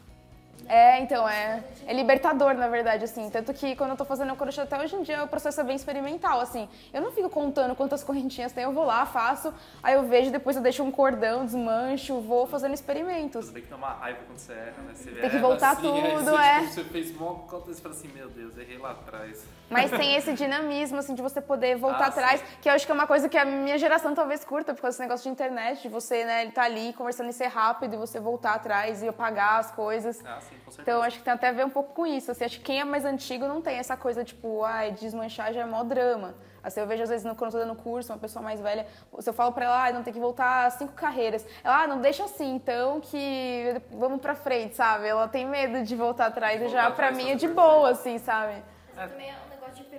[0.68, 3.30] É, então, é, é libertador, na verdade, assim.
[3.30, 5.64] Tanto que quando eu tô fazendo o crochê até hoje em dia, o processo é
[5.64, 6.68] bem experimental, assim.
[6.93, 9.53] Eu não fico contando quantas correntinhas tem, eu vou lá, faço,
[9.84, 13.45] aí eu vejo, depois eu deixo um cordão, desmancho, vou fazendo experimentos.
[13.45, 14.93] Tudo bem que uma raiva quando você erra, né?
[14.93, 16.59] Você Tem que voltar assim, tudo, você, é.
[16.59, 19.45] Tipo, você fez mó conta e você fala assim, meu Deus, errei lá atrás.
[19.72, 22.92] Mas tem esse dinamismo, assim, de você poder voltar Ah, atrás, que eu acho que
[22.92, 25.82] é uma coisa que a minha geração talvez curta, por causa desse negócio de internet,
[25.82, 29.08] de você, né, ele tá ali conversando e ser rápido, e você voltar atrás e
[29.08, 30.20] apagar as coisas.
[30.26, 30.82] Ah, sim, com certeza.
[30.82, 32.32] Então, acho que tem até a ver um pouco com isso.
[32.32, 35.62] Assim, acho que quem é mais antigo não tem essa coisa, tipo, ai, desmanchar já
[35.62, 36.36] é mó drama.
[36.64, 38.86] Assim, eu vejo, às vezes, no- quando eu tô dando curso, uma pessoa mais velha,
[39.20, 41.44] se eu falo pra ela, ah, não tem que voltar cinco carreiras.
[41.64, 45.08] Ela, ah, não deixa assim, então, que vamos pra frente, sabe?
[45.08, 46.62] Ela tem medo de voltar atrás.
[46.62, 48.62] E já, pra mim, é de boa, assim, sabe?
[48.98, 49.08] É.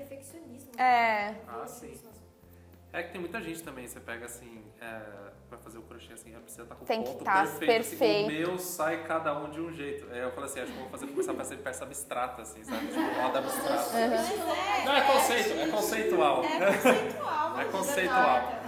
[0.03, 0.73] É perfeccionismo.
[0.81, 1.35] É.
[1.47, 1.99] Ah, sim.
[2.93, 5.01] É que tem muita gente também, você pega assim, é,
[5.49, 7.67] pra fazer o crochê assim, precisa estar com Tem o que ponto tá perfeito.
[7.67, 8.05] perfeito.
[8.05, 10.07] Assim, o meu sai cada um de um jeito.
[10.13, 12.63] Aí eu falei assim, acho que eu vou fazer, começar a fazer peça abstrata, assim,
[12.65, 12.87] sabe?
[12.89, 13.93] Tipo, moda abstrata.
[14.85, 16.45] Não, é conceito, é conceitual.
[16.45, 17.43] É conceitual.
[17.63, 18.63] É conceitual.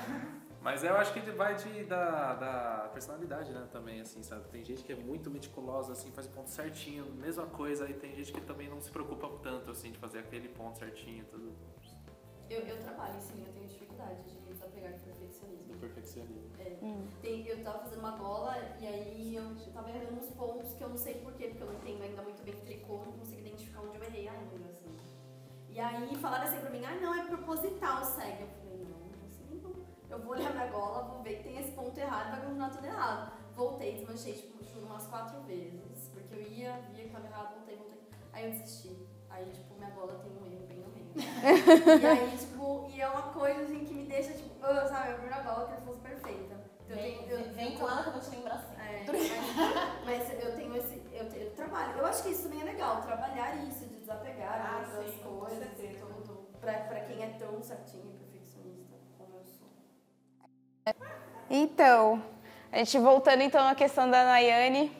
[0.64, 4.48] Mas eu acho que vai de, da, da personalidade, né, também, assim, sabe?
[4.48, 8.14] Tem gente que é muito meticulosa, assim, faz o ponto certinho, mesma coisa, e tem
[8.14, 11.52] gente que também não se preocupa tanto, assim, de fazer aquele ponto certinho, tudo
[12.48, 15.74] Eu, eu trabalho, sim, eu tenho dificuldade de desapegar do perfeccionismo.
[15.74, 16.50] do perfeccionismo.
[16.58, 16.76] É.
[17.20, 20.88] Tem- eu tava fazendo uma gola e aí eu tava errando uns pontos que eu
[20.88, 23.98] não sei porquê, porque eu não entendo ainda muito bem tricô, não consigo identificar onde
[23.98, 24.98] eu errei ainda, assim.
[25.68, 28.63] E aí falaram assim pra mim, ah não, é proposital, segue.
[32.64, 33.32] Continuar tudo errado.
[33.54, 36.08] Voltei, desmanchei, tipo, juro, umas quatro vezes.
[36.12, 37.98] Porque eu ia, via que tava errado, voltei, voltei.
[38.32, 39.06] Aí eu desisti.
[39.30, 41.04] Aí, tipo, minha gola tem um erro bem no meio.
[42.00, 45.34] e aí, tipo, e é uma coisa assim que me deixa, tipo, ah, sabe, eu
[45.34, 46.54] a gola que fosse perfeita.
[46.84, 48.82] Então, eu Vem, tenho- eu- vem, eu- com ela que eu vou te lembrar sempre.
[48.82, 51.02] é, mas, mas eu tenho esse.
[51.12, 51.98] Eu, te- eu trabalho.
[51.98, 55.38] Eu acho que isso também é legal, trabalhar isso, de desapegar Ah, das sim, com
[55.40, 55.58] coisas.
[55.58, 56.04] certeza.
[56.06, 59.68] Tudo, pra, pra quem é tão certinho e perfeccionista como eu sou.
[61.50, 62.22] Então,
[62.74, 64.90] a gente voltando então à questão da Nayane,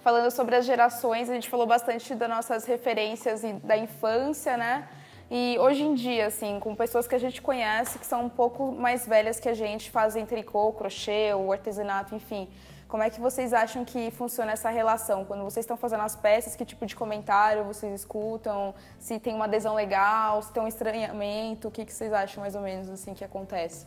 [0.00, 4.88] falando sobre as gerações, a gente falou bastante das nossas referências e da infância, né?
[5.28, 8.70] E hoje em dia, assim, com pessoas que a gente conhece, que são um pouco
[8.70, 12.48] mais velhas que a gente, fazem tricô, crochê, o artesanato, enfim.
[12.86, 15.24] Como é que vocês acham que funciona essa relação?
[15.24, 18.72] Quando vocês estão fazendo as peças, que tipo de comentário vocês escutam?
[19.00, 22.54] Se tem uma adesão legal, se tem um estranhamento, o que, que vocês acham mais
[22.54, 23.84] ou menos assim que acontece?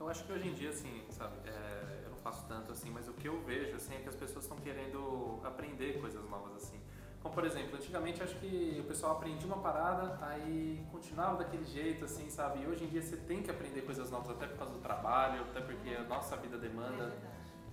[0.00, 3.06] Eu acho que hoje em dia, assim, sabe, é, eu não faço tanto assim, mas
[3.08, 6.80] o que eu vejo, assim, é que as pessoas estão querendo aprender coisas novas, assim.
[7.22, 12.04] Como, por exemplo, antigamente acho que o pessoal aprendia uma parada, aí continuava daquele jeito,
[12.04, 12.62] assim, sabe?
[12.62, 15.42] E hoje em dia você tem que aprender coisas novas, até por causa do trabalho,
[15.42, 17.12] até porque a nossa vida demanda.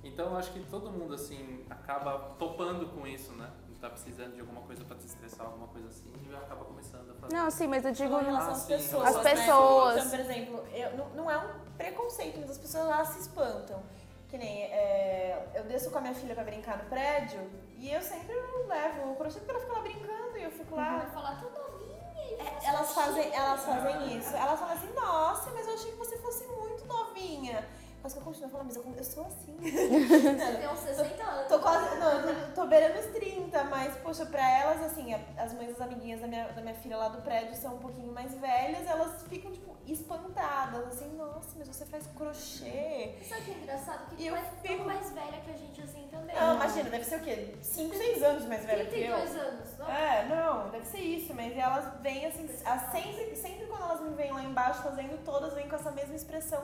[0.04, 3.50] Então eu acho que todo mundo, assim, acaba topando com isso, né?
[3.82, 7.34] Tá precisando de alguma coisa pra desestressar, alguma coisa assim, e acaba começando a fazer.
[7.34, 9.08] Não, sim, mas eu digo em relação Ah, às sim, pessoas.
[9.16, 9.32] As né?
[9.36, 9.96] pessoas.
[9.98, 13.82] Então, por exemplo, eu- não, não é um preconceito, mas as pessoas lá se espantam.
[14.30, 17.42] Que nem é, eu desço com a minha filha pra brincar no prédio
[17.78, 18.36] e eu sempre
[18.68, 20.98] levo o crochê porque ela fica lá brincando e eu fico lá.
[21.00, 21.98] Vai falar tão novinha
[22.38, 24.36] É, elas fazem, elas fazem isso.
[24.36, 27.68] Elas falam assim, nossa, mas eu achei que você fosse muito novinha.
[28.02, 29.58] Mas que eu continuo falando, mas eu, eu sou assim.
[29.60, 31.48] Você tem uns 60 anos.
[31.50, 31.96] Tô quase.
[32.00, 35.82] Não, eu tô, tô beirando os 30, mas, poxa, pra elas, assim, as mães das
[35.82, 39.22] amiguinhas da minha, da minha filha lá do prédio são um pouquinho mais velhas, elas
[39.24, 43.16] ficam, tipo, espantadas, assim, nossa, mas você faz crochê.
[43.28, 44.10] Sabe o que é engraçado?
[44.10, 46.36] Que E tu eu é fico- mais velha que a gente assim também.
[46.36, 47.56] Não, imagina, deve ser o quê?
[47.62, 49.16] 5, 6 anos mais velha que eu.
[49.18, 49.78] 32 anos.
[49.78, 49.90] Não?
[49.92, 54.10] É, não, deve ser isso, mas elas vêm assim, a- sempre, sempre quando elas me
[54.16, 56.64] veem lá embaixo fazendo, todas vêm com essa mesma expressão.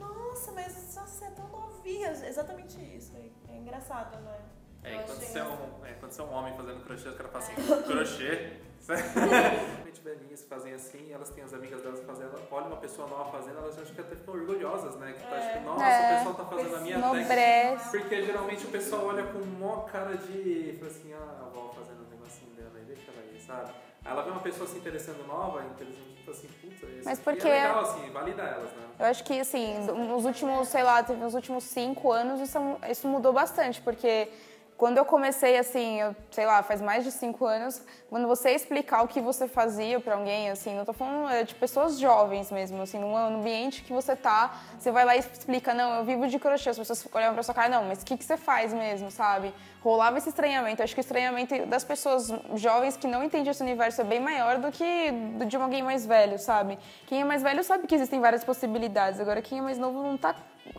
[0.00, 2.10] Nossa, mas você é tão novinha.
[2.10, 3.12] Exatamente isso.
[3.16, 4.40] É, é engraçado, não é?
[4.82, 7.16] É, Eu quando você é, um, é, quando você é um homem fazendo crochê, os
[7.16, 8.52] caras falam assim, crochê?
[8.88, 13.58] Realmente velhinhas fazem assim, elas têm as amigas delas fazendo, olha uma pessoa nova fazendo,
[13.58, 15.12] elas acham que até ficam orgulhosas, né?
[15.12, 16.14] Que tá, tipo, nossa, É.
[16.14, 17.90] o pessoal tá fazendo a minha técnica.
[17.90, 22.06] Porque geralmente o pessoal olha com mó cara de, fala assim, ah, a avó fazendo
[22.06, 23.72] um negocinho dela aí, deixa ela aí, sabe?
[24.10, 27.62] Ela vê uma pessoa se interessando nova, interessante, tipo assim, puta, isso Mas porque- é
[27.68, 28.82] legal, assim, valida elas, né?
[28.98, 32.58] Eu acho que, assim, nos últimos, sei lá, teve nos últimos cinco anos, isso,
[32.88, 34.28] isso mudou bastante, porque
[34.76, 39.02] quando eu comecei, assim, eu, sei lá, faz mais de cinco anos, quando você explicar
[39.02, 42.80] o que você fazia pra alguém, assim, não tô falando é, de pessoas jovens mesmo,
[42.82, 46.38] assim, num ambiente que você tá, você vai lá e explica, não, eu vivo de
[46.38, 49.10] crochê, as pessoas olham pra sua cara, não, mas o que, que você faz mesmo,
[49.10, 49.54] sabe?
[49.82, 54.02] Rolava esse estranhamento, acho que o estranhamento das pessoas jovens que não entendem esse universo
[54.02, 55.10] é bem maior do que
[55.46, 56.78] de alguém mais velho, sabe?
[57.06, 60.18] Quem é mais velho sabe que existem várias possibilidades, agora quem é mais novo não
[60.18, 60.34] tá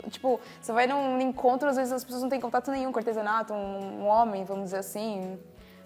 [0.10, 3.54] Tipo, você vai num encontro, às vezes as pessoas não têm contato nenhum com artesanato,
[3.54, 5.38] um, homem, vamos dizer assim,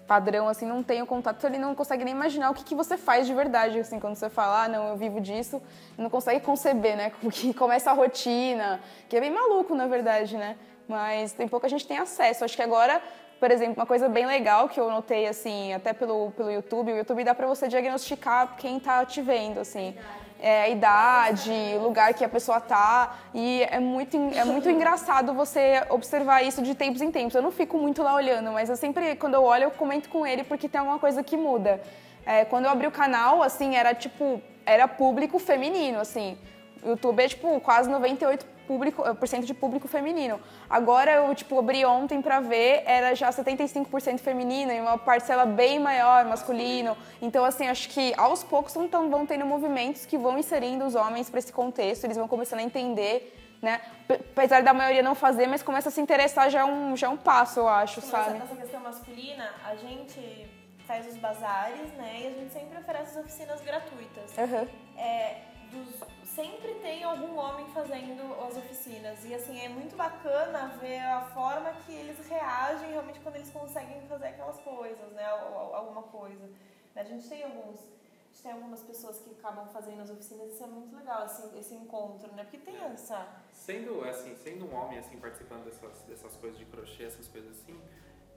[0.06, 2.74] padrão, assim, não tem o contato, então ele não consegue nem imaginar o que, que
[2.74, 5.60] você faz de verdade, assim, quando você fala, ah, não, eu vivo disso,
[5.98, 10.56] não consegue conceber, né, que começa a rotina, que é bem maluco, na verdade, né,
[10.88, 13.02] mas tem pouca gente tem acesso, acho que agora...
[13.38, 16.96] Por exemplo, uma coisa bem legal que eu notei, assim, até pelo, pelo YouTube, o
[16.96, 19.94] YouTube dá pra você diagnosticar quem tá te vendo, assim
[20.40, 23.18] é, a idade, o lugar que a pessoa tá.
[23.34, 27.34] E é muito, é muito engraçado você observar isso de tempos em tempos.
[27.34, 30.26] Eu não fico muito lá olhando, mas eu sempre, quando eu olho, eu comento com
[30.26, 31.80] ele porque tem alguma coisa que muda.
[32.24, 36.36] É, quando eu abri o canal, assim, era tipo, era público feminino, assim.
[36.82, 40.40] O YouTube é tipo quase 98% público, eh, por cento de público feminino.
[40.68, 45.78] Agora eu tipo abri ontem pra ver, era já 75% feminino e uma parcela bem
[45.78, 46.96] maior masculino.
[47.22, 50.94] Então assim, acho que aos poucos vão, tão- vão tendo movimentos que vão inserindo os
[50.94, 53.80] homens pra esse contexto, eles vão começando a entender né?
[54.08, 57.10] Apesar da maioria não fazer, mas começa a se interessar já é um, já é
[57.10, 58.38] um passo, eu acho, Sim, sabe?
[58.38, 60.46] Nessa questão masculina, a gente
[60.86, 62.20] faz os bazares, né?
[62.20, 64.38] E a gente sempre oferece as oficinas gratuitas.
[64.38, 64.66] Aham.
[64.98, 65.36] É,
[65.72, 66.00] dos-
[66.36, 69.24] sempre tem algum homem fazendo as oficinas.
[69.24, 74.00] E assim, é muito bacana ver a forma que eles reagem realmente quando eles conseguem
[74.06, 75.24] fazer aquelas coisas, né?
[75.24, 76.48] Al- al- Alguma coisa.
[76.94, 77.80] A gente tem alguns.
[77.80, 81.58] A gente tem algumas pessoas que acabam fazendo as oficinas, isso é muito legal, assim,
[81.58, 82.42] esse encontro, né?
[82.44, 83.26] Porque tem essa.
[83.52, 87.80] Sendo, assim, sendo um homem, assim, participando dessas, dessas coisas de crochê, essas coisas assim,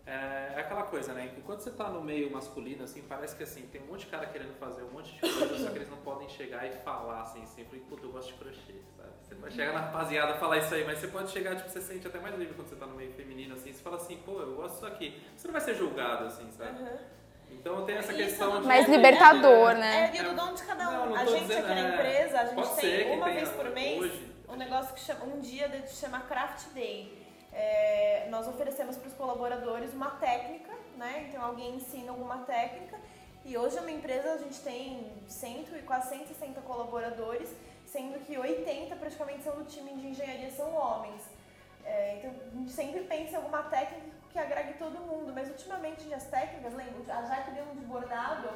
[0.09, 1.31] é, é aquela coisa, né?
[1.37, 4.25] Enquanto você tá no meio masculino, assim, parece que, assim, tem um monte de cara
[4.25, 7.45] querendo fazer um monte de coisa, só que eles não podem chegar e falar, assim,
[7.45, 9.09] sempre, puta, eu gosto de crochê, sabe?
[9.21, 11.81] Você vai chegar na rapaziada e falar isso aí, mas você pode chegar, tipo, você
[11.81, 14.41] sente até mais livre quando você tá no meio feminino, assim, você fala assim, pô,
[14.41, 15.21] eu gosto disso aqui.
[15.35, 16.79] Você não vai ser julgado, assim, sabe?
[17.51, 18.67] Então tem essa Isso questão de...
[18.67, 20.11] Mais libertador, É, né?
[20.15, 20.91] e do dono de cada um.
[20.91, 23.69] Não, não a gente dizendo, aqui na é, empresa, a gente tem uma vez por
[23.71, 24.35] mês hoje.
[24.47, 27.18] um negócio que chama, um dia de, chama Craft Day.
[27.51, 31.27] É, nós oferecemos para os colaboradores uma técnica, né?
[31.27, 32.99] Então alguém ensina alguma técnica.
[33.45, 37.49] E hoje na minha empresa a gente tem 100 e quase 160 colaboradores,
[37.85, 41.21] sendo que 80 praticamente são do time de engenharia, são homens.
[41.85, 46.13] É, então a gente sempre pensa em alguma técnica que agregue todo mundo, mas ultimamente
[46.13, 48.47] as técnicas, lembra, a Jaque deu um de bordado,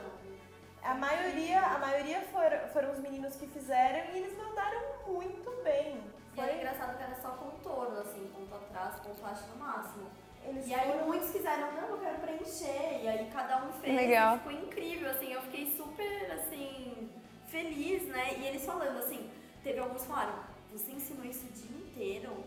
[0.83, 5.99] a maioria, a maioria foram, foram os meninos que fizeram e eles mandaram muito bem.
[6.35, 10.07] E era Foi, engraçado que era só contorno, assim, ponto atrás, ponto haste no máximo.
[10.43, 13.01] eles E aí foram muitos quiseram, não, eu quero preencher.
[13.03, 13.95] E aí cada um fez.
[13.95, 14.35] Legal.
[14.35, 17.09] E ficou incrível, assim, eu fiquei super, assim,
[17.47, 18.33] feliz, né?
[18.39, 19.29] E eles falando, assim,
[19.63, 20.33] teve alguns que falaram,
[20.71, 22.43] você ensinou isso o dia inteiro?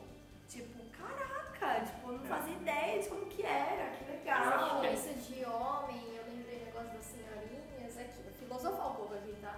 [0.48, 4.80] Tipo, caraca, tipo, eu não fazia ideia de como que era, que legal.
[4.80, 9.14] Que- isso de homem, eu lembrei do negócio das senhorinhas aqui, vou filosofar um pouco
[9.14, 9.56] aqui, tá?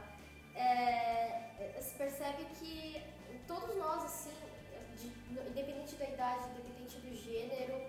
[0.54, 3.02] É, é, se percebe que
[3.48, 4.30] todos nós, assim,
[4.96, 5.12] de-
[5.50, 7.80] independente da idade, independente do gênero,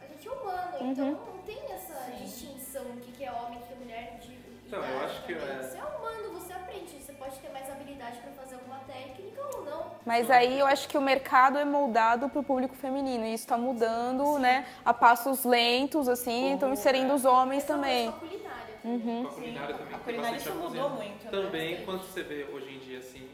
[0.00, 3.62] a gente é humano, então não tem essa distinção do que que é homem, o
[3.62, 6.52] que que é mulher de Então, eu idade acho que é- Você é humano, você
[6.52, 9.94] aprende, você pode ter mais habilidade pra fazer alguma técnica ou não.
[10.06, 13.56] Mas aí eu acho que o mercado é moldado pro público feminino e isso tá
[13.56, 14.66] mudando, né?
[14.84, 18.06] A passos lentos, assim, então inserindo os homens Essa é também.
[18.06, 18.74] só culinária.
[18.82, 21.30] Com a culinária também a culinária isso mudou muito, né?
[21.30, 23.26] Também, quando você vê hoje em dia, assim,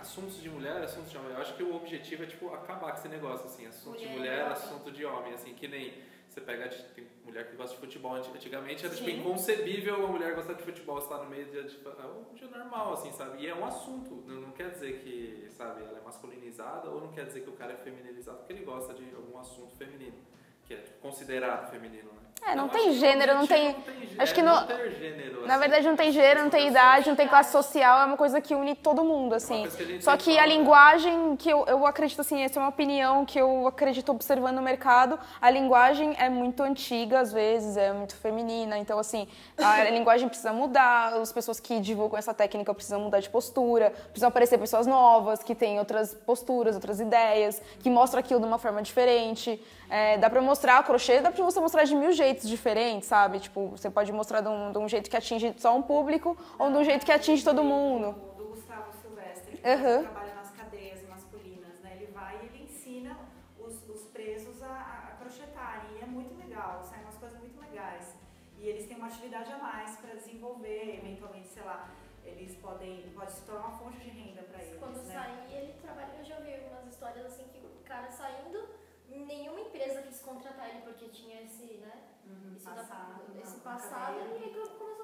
[0.00, 1.30] assuntos de mulher, assuntos de homem.
[1.32, 4.14] Eu acho que o objetivo é, tipo, acabar com esse negócio, assim, assunto de Mulher
[4.14, 4.52] e mulher, homem.
[4.52, 5.92] assunto de homem, assim, que nem
[6.28, 10.32] você pega, tem mulher que gosta de futebol, anti- antigamente era, tipo, inconcebível uma mulher
[10.36, 13.42] gostar de futebol, estar no meio de, tipo, é um dia normal, assim, sabe?
[13.42, 17.10] E é um assunto, não, não quer dizer que, sabe, ela é masculinizada ou não
[17.12, 20.18] quer dizer que o cara é feminilizado, porque ele gosta de algum assunto feminino,
[20.66, 22.29] que é tipo, considerado feminino, né?
[22.46, 23.76] É, não Então, tem gênero, não tem-
[24.18, 27.16] acho que não ter gênero, Na assim, verdade não tem gênero, não tem idade, não
[27.16, 29.66] tem classe social, é uma coisa que une todo mundo, É assim.
[29.68, 33.38] que Só que a linguagem que eu, eu acredito, assim, essa é uma opinião que
[33.38, 38.78] eu acredito observando no mercado, a linguagem é muito antiga, às vezes, é muito feminina,
[38.78, 39.28] então, assim,
[39.58, 44.28] a linguagem precisa mudar, as pessoas que divulgam essa técnica precisam mudar de postura, precisam
[44.28, 48.82] aparecer pessoas novas, que têm outras posturas, outras ideias, que mostram aquilo de uma forma
[48.82, 49.62] diferente.
[49.92, 53.40] É, dá pra mostrar crochê, dá pra você mostrar de mil jeitos diferentes, sabe?
[53.40, 56.70] Tipo, você pode mostrar de um, de um jeito que atinge só um público ou
[56.70, 58.14] de um jeito que atinge todo mundo.
[58.36, 60.02] Do, Gustavo Silvestre, que Aham.
[60.04, 61.96] trabalha nas cadeias masculinas, né?
[62.00, 63.18] Ele vai e ele ensina
[63.58, 65.90] os, os presos a, a crochetarem.
[65.98, 68.14] E é muito legal, saem umas coisas muito legais.
[68.58, 71.88] E eles têm uma atividade a mais para desenvolver, eventualmente, sei lá,
[72.24, 75.12] eles podem, pode se tornar uma fonte de renda para eles, Quando né?
[75.14, 76.08] sair, ele trabalha.
[76.18, 78.58] Eu já ouvi algumas histórias assim que o cara saindo,
[79.08, 81.92] nenhuma empresa quis contratar ele porque tinha esse, né?
[82.26, 84.28] Uhum, Esse, da- passado, esse na- na passado cadeia.
[84.38, 84.50] e aí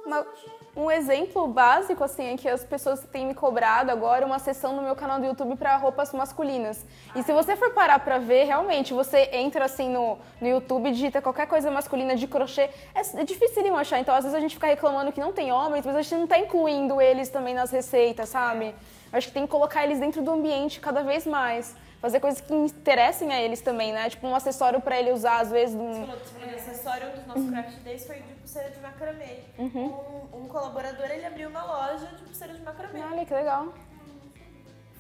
[0.07, 0.57] começou a fazer Mas- crochê.
[0.77, 4.83] Um exemplo básico, assim, é que as pessoas têm me cobrado agora uma sessão no
[4.83, 6.85] meu canal do YouTube para roupas masculinas.
[7.15, 11.23] E se você for parar pra ver, realmente, você entra assim no, no YouTube, digita
[11.23, 13.99] qualquer coisa masculina de crochê, é, é difícil achar.
[13.99, 16.27] Então, às vezes a gente fica reclamando que não tem homens, mas a gente não
[16.27, 18.75] tá incluindo eles também nas receitas, sabe?
[19.11, 21.75] Acho que tem que colocar eles dentro do ambiente cada vez mais.
[22.07, 24.09] Fazer coisas que interessem a eles também, né?
[24.09, 27.15] Tipo um acessório pra ele usar, às vezes, um, falou, você falou de acessório, um
[27.17, 29.39] dos nossos craft days foi de pulseira de macramê.
[29.59, 33.01] Um, um colaborador, ele abriu uma loja de pulseira de macramê.
[33.01, 33.75] Olha que legal.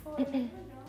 [0.02, 0.82] Foi muito legal.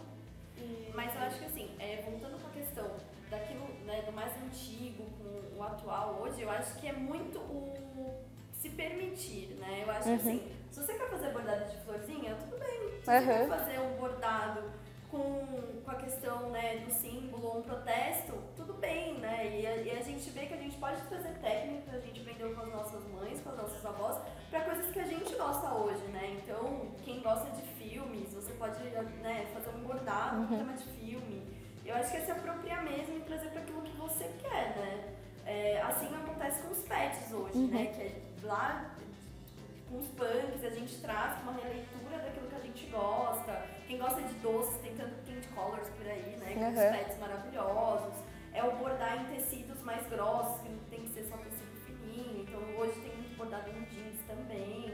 [0.58, 2.88] E- Mas eu acho que assim, é, voltando com a questão
[3.30, 8.24] daquilo, né, do mais antigo com o atual hoje, eu acho que é muito o
[8.60, 9.84] se permitir, né?
[9.84, 12.90] Eu acho que assim, se você quer fazer bordado de florzinha, tudo bem.
[13.02, 13.26] Se você Uhum.
[13.28, 14.64] quer fazer um bordado
[15.18, 19.60] com, com a questão né, do símbolo um protesto, tudo bem, né?
[19.60, 22.54] E a, e a gente vê que a gente pode trazer técnica, a gente aprendeu
[22.54, 26.04] com as nossas mães, com as nossas avós, para coisas que a gente gosta hoje,
[26.14, 26.38] né?
[26.42, 31.58] Então, quem gosta de filmes, você pode né, fazer um bordado, um tema de filme.
[31.84, 35.14] Eu acho que é se apropriar mesmo e trazer para aquilo que você quer, né?
[35.46, 37.86] É, assim acontece com os pets hoje, né?
[37.88, 38.94] Que é lá
[40.00, 43.64] os punks, a gente traz uma releitura daquilo que a gente gosta.
[43.88, 46.54] Quem gosta de doces, tem tanto Pink Colors por aí, né?
[46.54, 46.92] Com os Uhum.
[46.92, 48.14] pets maravilhosos.
[48.54, 52.42] É o bordar em tecidos mais grossos, que não tem que ser só tecido fininho.
[52.44, 54.92] Então hoje tem muito bordado em jeans também.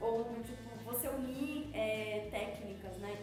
[0.00, 3.16] Ou, tipo, você unir é, técnicas, né?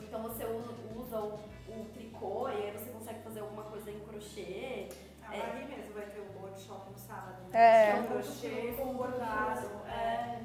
[0.00, 1.34] Então você usa o,
[1.68, 4.88] o tricô e aí você consegue fazer alguma coisa em crochê.
[5.22, 5.38] A É.
[5.46, 7.56] Marie mesmo vai ter um workshop no sábado, É.
[7.58, 7.92] né?
[7.92, 9.66] Que é um crochê com bordado.
[9.86, 10.40] É.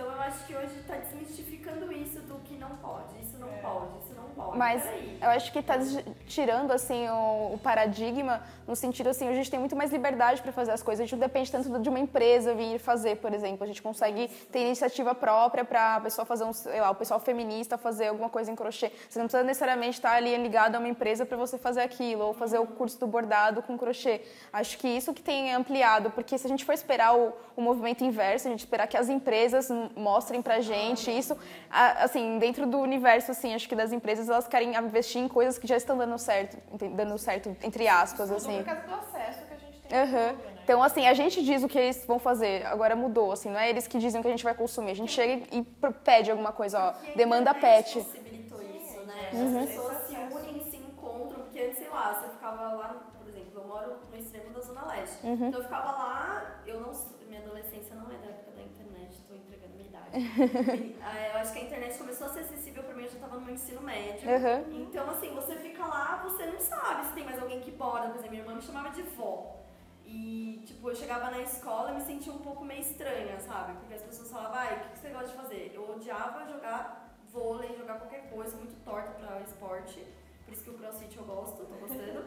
[0.00, 3.58] Então eu acho que hoje está desmistificando isso do que não pode, isso não É.
[3.58, 4.56] pode, isso não pode.
[4.56, 5.18] Mas Peraí.
[5.20, 9.50] eu acho que tá des- tirando assim o, o paradigma no sentido assim, a gente
[9.50, 11.00] tem muito mais liberdade para fazer as coisas.
[11.00, 13.62] A gente não depende tanto de uma empresa vir fazer, por exemplo.
[13.64, 17.20] A gente consegue ter iniciativa própria para a pessoa fazer um, sei lá, o pessoal
[17.20, 18.90] feminista fazer alguma coisa em crochê.
[19.08, 22.32] Você não precisa necessariamente estar ali ligado a uma empresa para você fazer aquilo ou
[22.32, 24.22] fazer o curso do bordado com crochê.
[24.52, 28.02] Acho que isso que tem ampliado, porque se a gente for esperar o, o movimento
[28.04, 31.36] inverso, a gente esperar que as empresas mostrem pra gente isso,
[31.70, 35.66] assim, dentro do universo, assim, acho que das empresas, elas querem investir em coisas que
[35.66, 36.56] já estão dando certo,
[36.94, 38.58] dando certo, entre aspas, assim.
[38.58, 40.06] por causa do acesso que a gente tem.
[40.06, 40.36] Tudo, né?
[40.62, 43.68] Então, assim, a gente diz o que eles vão fazer, agora mudou, assim, não é
[43.68, 44.92] eles que dizem o que a gente vai consumir.
[44.92, 45.62] A gente chega e
[46.04, 47.98] pede alguma coisa, ó, demanda pet.
[47.98, 49.28] possibilitou isso, né?
[49.32, 49.62] Uhum.
[49.62, 53.50] As pessoas se unem, se encontram, porque antes, sei lá, você ficava lá, por exemplo,
[53.60, 55.26] eu moro no extremo da Zona Leste.
[55.26, 55.48] Uhum.
[55.48, 59.20] Então eu ficava lá, eu não sou- minha adolescência não é da época da internet,
[59.28, 60.96] tô entregando minha idade.
[61.02, 63.36] Ah, eu acho que a internet começou a ser acessível pra mim, eu já tava
[63.36, 64.28] no meu ensino médio.
[64.28, 64.82] Uhum.
[64.82, 68.08] Então, assim, você fica lá, você não sabe se tem mais alguém que borda.
[68.08, 69.56] Por exemplo, minha irmã me chamava de vó.
[70.04, 73.74] E, tipo, eu chegava na escola e me sentia um pouco meio estranha, sabe?
[73.78, 75.72] Porque as pessoas falavam, ai, o que que você gosta de fazer?
[75.72, 80.04] Eu odiava jogar vôlei, jogar qualquer coisa, muito torta pra esporte.
[80.44, 82.24] Por isso que o crossfit eu gosto, tô gostando.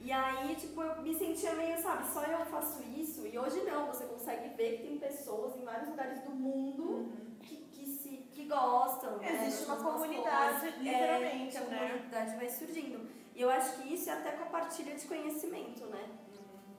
[0.00, 3.26] E aí, tipo, eu me sentia meio, sabe, só eu faço isso.
[3.26, 7.10] E hoje não, você consegue ver que tem pessoas em vários lugares do mundo
[7.42, 9.16] que, que, se, que gostam.
[9.18, 10.78] né, Existe das uma mesmas comunidade, coisas.
[10.80, 11.88] literalmente, é, que a né?
[11.88, 13.08] comunidade vai surgindo.
[13.34, 16.08] E eu acho que isso é até com a partilha de conhecimento, né?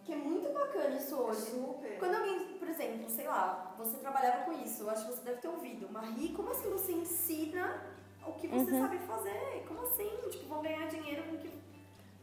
[0.06, 1.42] Que é muito bacana isso hoje.
[1.52, 2.00] Super.
[2.00, 5.42] Quando alguém, por exemplo, sei lá, você trabalhava com isso, eu acho que você deve
[5.42, 5.90] ter ouvido.
[5.92, 7.84] Marie, como assim você ensina
[8.26, 8.82] o que você Uhum.
[8.82, 9.66] sabe fazer?
[9.68, 10.10] Como assim?
[10.32, 11.52] Tipo, vão ganhar dinheiro com o que.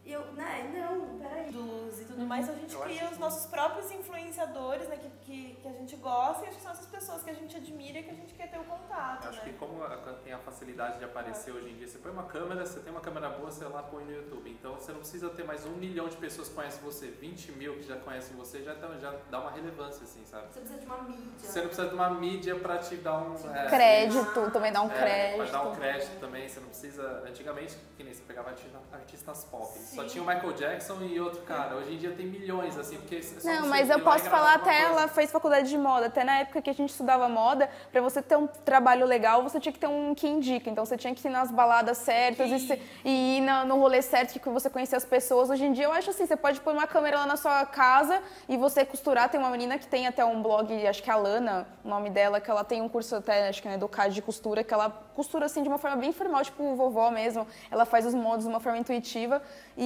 [0.07, 0.71] E eu, né?
[0.75, 1.51] Não, peraí.
[1.51, 5.55] Luz e tudo mais, a gente Eu cria os nossos próprios influenciadores, né, que, que,
[5.63, 8.03] que a gente gosta e acho que são essas pessoas que a gente admira e
[8.03, 9.45] que a gente quer ter o contato, Acho né?
[9.45, 12.67] que como a- tem a facilidade de aparecer hoje em dia, você põe uma câmera,
[12.67, 14.51] você tem uma câmera boa, você lá põe no YouTube.
[14.51, 17.75] Então você não precisa ter mais um milhão de pessoas que conhecem você, 20 mil
[17.77, 20.49] que já conhecem você, já, tão- já dá uma relevância, assim, sabe?
[20.53, 21.31] Você precisa de uma mídia.
[21.39, 23.35] Você não precisa de uma mídia pra te dar um...
[23.55, 25.39] é, Crédito, também dá um É, crédito.
[25.39, 27.23] Vai dar um crédito também, você não precisa.
[27.27, 29.94] Antigamente, que nem você pegava artista- artistas pop.
[29.95, 30.09] Só Sim.
[30.09, 31.77] tinha o Michael Jackson e outro cara.
[31.77, 33.17] Hoje em dia tem milhões, assim, porque.
[33.17, 35.01] é só Não, mas eu posso falar até coisa.
[35.01, 38.21] ela fez faculdade de moda, até na época que a gente estudava moda, pra você
[38.21, 40.69] ter um trabalho legal, você tinha que ter um que indica.
[40.69, 44.03] Então você tinha que ir nas baladas certas e, se- e ir na- no rolê
[44.03, 45.51] certo que você conhecia as pessoas.
[45.51, 48.21] Hoje em dia eu acho assim, você pode pôr uma câmera lá na sua casa
[48.49, 49.29] e você costurar.
[49.29, 52.11] Tem uma menina que tem até um blog, acho que é a Lana, o nome
[52.11, 54.89] dela, que ela tem um curso até, acho que é Educado de costura, que ela
[55.15, 57.47] costura assim de uma forma bem formal, tipo vovó mesmo.
[57.71, 59.43] Ela faz os modos de uma forma intuitiva
[59.77, 59.84] e,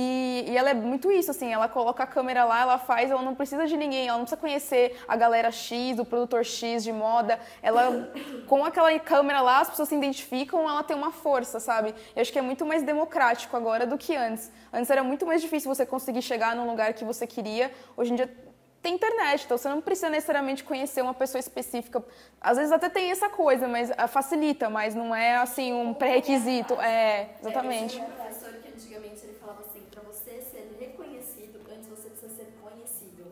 [0.49, 3.35] e ela é muito isso, assim, ela coloca a câmera lá, ela faz, ela não
[3.35, 7.39] precisa de ninguém, ela não precisa conhecer a galera X, o produtor X de moda.
[7.63, 8.13] Ela,
[8.47, 11.95] com aquela câmera lá, as pessoas se identificam, ela tem uma força, sabe?
[12.15, 14.51] Eu acho que é muito mais democrático agora do que antes.
[14.73, 17.73] Antes era muito mais difícil você conseguir chegar num lugar que você queria.
[17.97, 18.49] Hoje em dia
[18.81, 22.03] tem internet, então você não precisa necessariamente conhecer uma pessoa específica.
[22.41, 26.75] Às vezes até tem essa coisa, mas ah, facilita, mas não é assim um pré-requisito.
[26.81, 28.03] É, exatamente.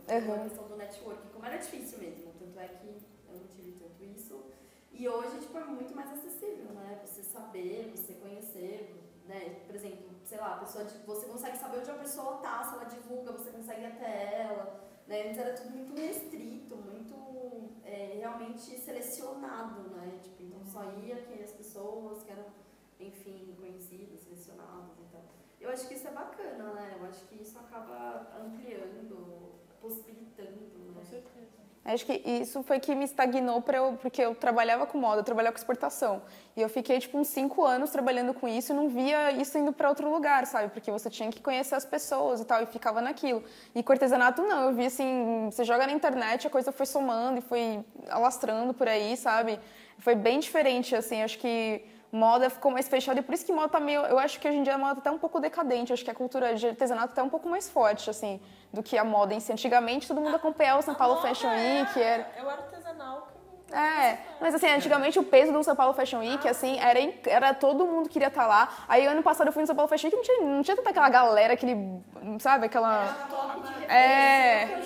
[0.09, 0.34] Uhum.
[0.34, 2.86] Uma questão do networking, como era difícil mesmo, tanto é que
[3.28, 4.40] eu não tive tanto isso.
[4.92, 7.00] E hoje, tipo, é muito mais acessível, né?
[7.04, 8.94] Você saber, você conhecer,
[9.26, 9.61] né?
[9.66, 12.74] Por exemplo, sei lá, a pessoa, tipo, você consegue saber onde a pessoa tá, se
[12.74, 14.80] ela divulga, você consegue ir até ela.
[15.07, 15.28] Né?
[15.28, 20.18] Antes era tudo muito restrito, muito é, realmente selecionado, né?
[20.22, 22.46] Tipo, então só ia aquelas pessoas que eram,
[22.98, 25.22] enfim, conhecidas, selecionadas e tal.
[25.61, 26.96] Eu acho que isso é bacana, né?
[26.98, 31.92] Eu acho que isso acaba ampliando possibilitando, né?
[31.92, 35.24] Acho que isso foi que me estagnou para eu, porque eu trabalhava com moda, eu
[35.24, 36.20] trabalhava com exportação.
[36.56, 39.72] E eu fiquei tipo uns cinco anos trabalhando com isso e não via isso indo
[39.72, 40.68] para outro lugar, sabe?
[40.70, 43.44] Porque você tinha que conhecer as pessoas e tal, e ficava naquilo.
[43.72, 47.38] E com artesanato não, eu vi assim, você joga na internet, a coisa foi somando
[47.38, 49.60] e foi alastrando por aí, sabe?
[49.98, 53.68] Foi bem diferente, assim, acho que moda ficou mais fechada e por isso que moda
[53.68, 55.92] tá meio, eu acho que hoje em dia a moda tá até um pouco decadente,
[55.92, 58.40] acho que a cultura de artesanato tá um pouco mais forte, assim,
[58.72, 59.52] do que a moda em si.
[59.52, 62.30] Antigamente todo mundo acompanhava o São Paulo Fashion Week, era...
[62.36, 63.28] É o artesanal
[63.68, 67.54] que É, mas assim, antigamente o peso do São Paulo Fashion Week, assim, era, era
[67.54, 68.68] todo mundo queria estar lá.
[68.88, 70.76] Aí ano passado eu fui no São Paulo Fashion Week e não tinha, não tinha
[70.76, 71.76] tanta aquela galera, aquele,
[72.38, 73.07] sabe, aquela...
[73.28, 74.80] Top de É.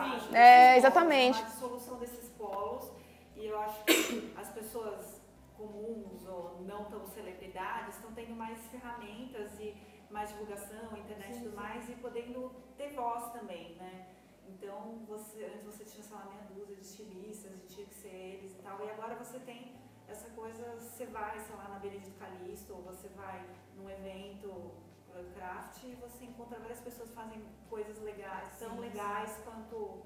[0.00, 0.34] acho.
[0.34, 1.40] É, exatamente.
[1.42, 2.90] A dissolução desses polos
[3.36, 5.09] e eu acho que as pessoas
[5.60, 9.68] comuns ou não tão celebridades estão tendo mais ferramentas e
[10.10, 13.94] mais divulgação, internet e tudo mais e podendo ter voz também, né?
[14.48, 18.08] Então, você, antes você tinha, sei lá, meia dúzia de estilistas e tinha que ser
[18.08, 19.76] eles e tal, e agora você tem
[20.08, 23.38] essa coisa, você vai, sei lá, na Benedito Calixto, ou você vai
[23.76, 29.40] num evento uh, craft e você encontra várias pessoas que fazem coisas legais, tão legais
[29.44, 30.02] quanto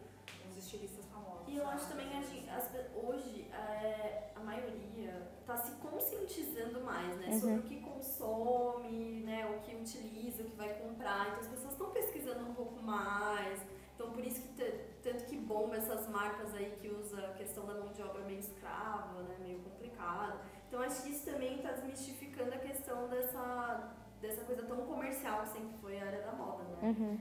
[0.46, 1.48] os estilistas famosos.
[1.48, 7.38] E eu acho também, gente, as hoje, é, a maioria está se conscientizando mais, né?
[7.38, 9.46] Sobre o que consome, né?
[9.46, 11.28] O que utiliza, o que vai comprar.
[11.28, 13.60] Então as pessoas estão pesquisando um pouco mais.
[13.94, 14.54] Então por isso que
[15.02, 18.38] tanto que bomba essas marcas aí que usa a questão da mão de obra meio
[18.38, 19.36] escrava, né?
[19.40, 20.40] Meio complicada.
[20.66, 25.48] Então acho que isso também está desmistificando a questão dessa, dessa coisa tão comercial que
[25.50, 26.78] sempre foi a área da moda, né?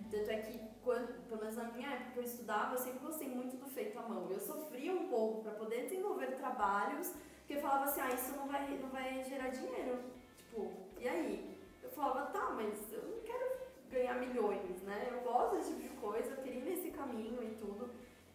[0.10, 3.30] Tanto é que, quando, pelo menos na minha época que eu estudava, eu sempre gostei
[3.30, 4.28] muito do feito à mão.
[4.32, 7.14] Eu sofria um pouco para poder desenvolver trabalhos,
[7.44, 10.00] porque eu falava assim, ah, isso não vai, não vai gerar dinheiro.
[10.38, 11.58] Tipo, e aí?
[11.84, 13.58] Eu falava, tá, mas eu não quero
[13.92, 15.10] ganhar milhões, né?
[15.12, 17.90] Eu gosto desse tipo de coisa, eu queria ir nesse caminho e tudo.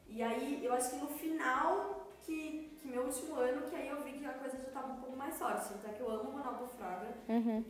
[0.06, 4.02] E aí, eu acho que no final, que, que meu último ano, que aí eu
[4.02, 5.72] vi que a coisa já tava um pouco mais forte.
[5.86, 7.14] É que eu amo o Ronaldo Fraga,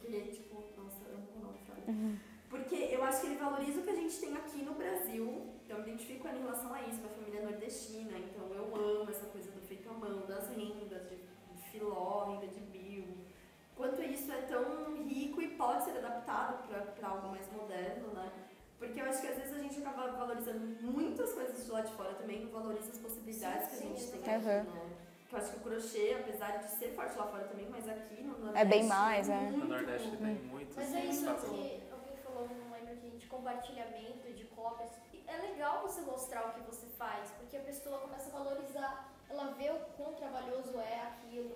[0.01, 1.83] que ele, tipo, nossa, eu amo o Ronaldo Fraga.
[2.51, 5.53] Porque eu acho que ele valoriza o que a gente tem aqui no Brasil.
[5.65, 9.11] Então eu me identifico em relação a isso, minha família é nordestina, então eu amo
[9.11, 11.18] essa coisa do feito à mão, das rendas, de
[11.83, 13.07] filó, renda de bio.
[13.77, 16.67] Quanto isso é tão rico e pode ser adaptado
[16.99, 18.31] para algo mais moderno, né?
[18.79, 21.93] Porque eu acho que às vezes a gente acaba valorizando muitas coisas de lá de
[21.93, 24.63] fora também, não valoriza as possibilidades Sim, que a gente sim, tem aqui, Uhum.
[24.75, 24.91] né?
[25.31, 28.39] Eu acho que o crochê, apesar de ser forte lá fora também, mas aqui no
[28.39, 28.59] Nordeste...
[28.61, 29.37] É bem mais, é.
[29.41, 30.75] muito- No Nordeste tem muitos.
[30.77, 31.29] Mas é isso que
[31.93, 34.91] alguém falou, não lembro que de compartilhamento, de cópias.
[35.27, 39.53] É legal você mostrar o que você faz, porque a pessoa começa a valorizar, ela
[39.59, 41.55] vê o quão trabalhoso é aquilo,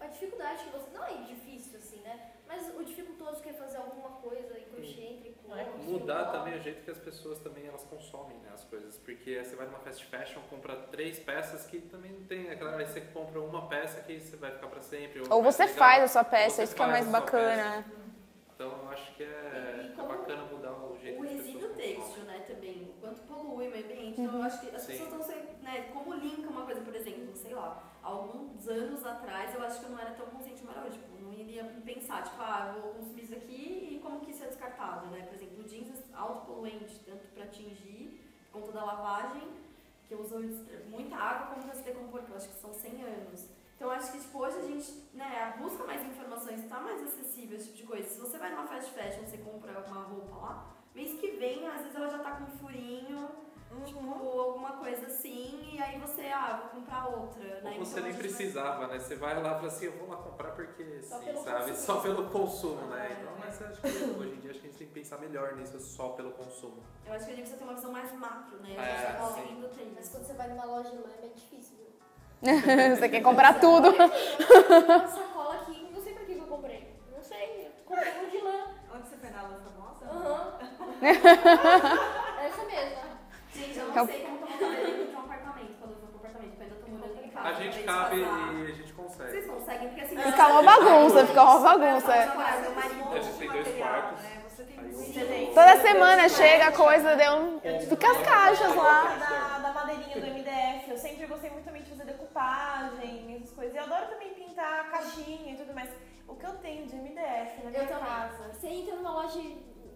[0.00, 0.90] a dificuldade que você.
[0.92, 2.32] Não é difícil assim, né?
[2.48, 5.54] Mas o dificultoso que é fazer alguma coisa em crochê, em tricô.
[5.84, 8.96] Mudar em também o jeito que as pessoas também elas consomem né, as coisas.
[8.98, 12.76] Porque você vai numa fast fashion, compra três peças que também não tem aquela.
[12.76, 15.20] Aí você compra uma peça que você vai ficar pra sempre.
[15.20, 17.84] Ou vai você faz a sua ou peça, isso que é mais bacana.
[17.84, 18.09] peça.
[18.60, 22.24] Então eu acho que é, E é como bacana mudar o jeito O resíduo têxtil,
[22.24, 24.20] né, também, o quanto polui o meio ambiente.
[24.20, 24.98] Então, eu acho que as Sim.
[24.98, 29.62] pessoas estão né, como linka uma coisa, por exemplo, sei lá, alguns anos atrás eu
[29.62, 32.74] acho que eu não era tão consciente, mas hoje, tipo, não iria pensar, tipo, ah,
[32.76, 35.22] eu vou consumir isso aqui e como que isso é descartado, né?
[35.22, 38.20] Por exemplo, o jeans é autopoluente, tanto para atingir,
[38.52, 39.48] por conta da lavagem,
[40.06, 40.38] que usa
[40.86, 43.48] muita água, como para se decompor, que eu acho que são 100 anos.
[43.80, 47.68] Então, acho que, tipo, hoje a gente, né, busca mais informações, tá mais acessível esse
[47.68, 48.06] tipo de coisa.
[48.10, 51.80] Se você vai numa fast fashion, você compra uma roupa lá, mês que vem, às
[51.80, 53.26] vezes ela já tá com um furinho,
[53.86, 54.00] tipo,
[54.38, 57.70] alguma coisa assim, e aí você, ah, vou comprar outra, né?
[57.78, 58.98] Ou você Então, nem a gente vai- precisava, né?
[58.98, 61.58] Você vai lá e fala assim, eu vou lá comprar porque Só sim, pelo sabe?
[61.70, 61.76] consumo.
[61.86, 63.08] Só pelo consumo, né?
[63.08, 63.12] É.
[63.22, 65.56] Então, mas acho que hoje em dia acho que a gente tem que pensar melhor
[65.56, 66.82] nisso, só pelo consumo.
[67.06, 68.76] Eu acho que a gente precisa ter uma visão mais macro, né?
[68.78, 69.40] A É, gente tá sim.
[69.40, 71.89] conseguindo ter Mas quando você vai numa loja de lã é bem difícil, viu?
[72.96, 73.88] você quer comprar tudo.
[73.90, 76.88] Uma sacola aqui, não sei pra que eu comprei.
[77.14, 78.66] Não sei, eu comprei um de lã.
[78.94, 80.06] Onde você foi na lã famosa?
[80.10, 80.58] Aham.
[82.44, 83.02] Essa mesma.
[83.54, 86.06] Gente, eu É não o- sei como tomar banheiro em um apartamento, quando eu for
[86.08, 87.48] pro apartamento, porque eu tô morando em casa.
[87.48, 89.30] A gente de cabe e a gente consegue.
[89.30, 90.16] Vocês conseguem, porque assim...
[90.16, 92.12] Fica uma bagunça, fica uma bagunça.
[92.14, 92.26] é.
[92.26, 93.12] Marido.
[93.12, 94.22] A gente tem dois quartos.
[94.22, 94.30] Né?
[94.48, 97.60] Você tem Aí eu- muito Gente, Toda semana chega a coisa, deu um...
[97.88, 99.02] Fica as caixas lá.
[99.18, 100.90] da, da madeirinha do MDF.
[100.90, 101.70] Eu sempre gostei muito
[102.30, 103.74] decupagem, essas coisas.
[103.74, 105.90] E eu adoro também pintar caixinha e tudo mais.
[106.28, 108.04] O que eu tenho de MDF na minha Eu também.
[108.04, 108.52] casa.
[108.52, 109.40] Você entra numa loja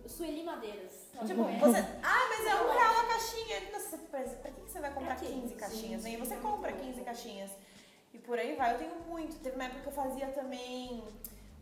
[0.07, 1.09] Sueli Madeiras.
[1.27, 1.61] Tipo, conhece.
[1.65, 1.79] você.
[2.03, 3.73] Ah, mas é um real a caixinha.
[3.73, 5.33] Nossa, pra, pra que você vai comprar Pra quê?
[5.33, 6.03] 15 caixinhas?
[6.03, 6.25] Sim, Né?
[6.25, 7.05] Você compra muito 15 bom.
[7.05, 7.51] caixinhas.
[8.13, 8.75] E por aí vai.
[8.75, 9.37] Eu tenho muito.
[9.41, 11.05] Teve uma época que eu fazia também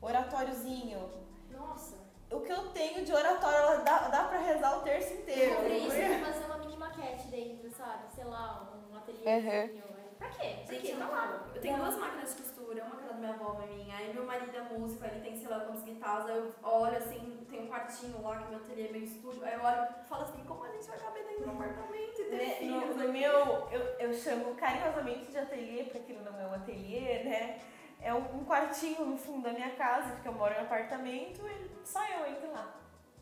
[0.01, 1.11] oratóriozinho.
[1.51, 1.97] Nossa.
[2.31, 5.55] O que eu tenho de oratório, ela dá, dá pra rezar o terço inteiro.
[5.57, 8.05] Por isso, eu vou fazer uma mini maquete dentro, sabe?
[8.15, 9.83] Sei lá, um ateliêzinho.
[10.23, 10.57] Pra quê?
[10.65, 10.95] Pra Gente, quê?
[10.95, 11.51] lá.
[11.53, 13.97] Eu tenho duas máquinas de costura, uma que era da minha avó, uma minha.
[13.97, 16.27] Aí meu marido é músico, ele tem sei lá quantas guitarras.
[16.31, 19.45] Aí eu olho assim, tem um quartinho lá que meu ateliê é meio estúdio.
[19.45, 22.25] Aí eu olho e falo assim, como a gente vai caber dentro do apartamento e
[22.25, 22.97] ter Né, filhos?
[22.97, 23.33] No, no meu,
[23.71, 27.61] eu, eu chamo carinhosamente de ateliê, porque aquilo não é um ateliê, né?
[28.01, 31.87] É um, um quartinho no fundo da minha casa, porque eu moro em apartamento e
[31.87, 32.75] só eu entro lá.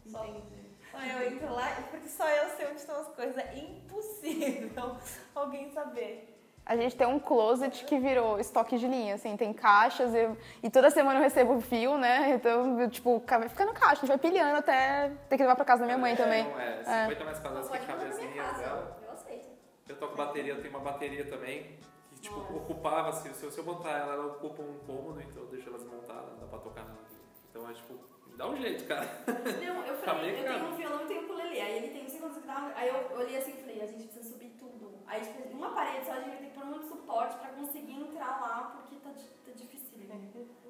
[0.07, 0.25] Só,
[0.91, 3.37] só eu entro lá, porque só eu sei onde estão as coisas.
[3.39, 4.97] É impossível
[5.35, 6.30] alguém saber.
[6.71, 10.71] A gente tem um closet que virou estoque de linha, assim, tem caixas eu- e
[10.71, 12.31] toda semana eu recebo fio, né?
[12.37, 15.57] Então, eu, tipo, ca- fica no caixa, a gente vai pilhando até ter que levar
[15.57, 16.45] pra casa da minha mãe É, também.
[16.45, 17.03] Não é, É.
[17.09, 18.99] 50 mais casadas que Pode cabem mandar as pra minha linhas casa, dela.
[19.05, 19.49] eu aceito.
[19.89, 21.77] Eu toco bateria, eu tenho uma bateria também,
[22.09, 25.43] que tipo, ocupava, assim, se eu, se eu botar ela, ela ocupa um cômodo, então
[25.43, 26.99] eu deixo ela desmontada, dá pra tocar nela.
[27.51, 27.95] Então é tipo,
[28.37, 29.09] dá um jeito, cara.
[29.27, 31.61] Não, eu Tá falei, eu tenho um violão e tenho um ukulele.
[31.61, 32.73] Aí ele tem não sei quantos graus.
[32.77, 34.50] Aí eu olhei assim e falei, a gente precisa subir.
[35.11, 38.39] Aí, tipo, uma parede só a gente ter que pôr muito suporte pra conseguir entrar
[38.41, 39.91] lá, porque tá, tá difícil.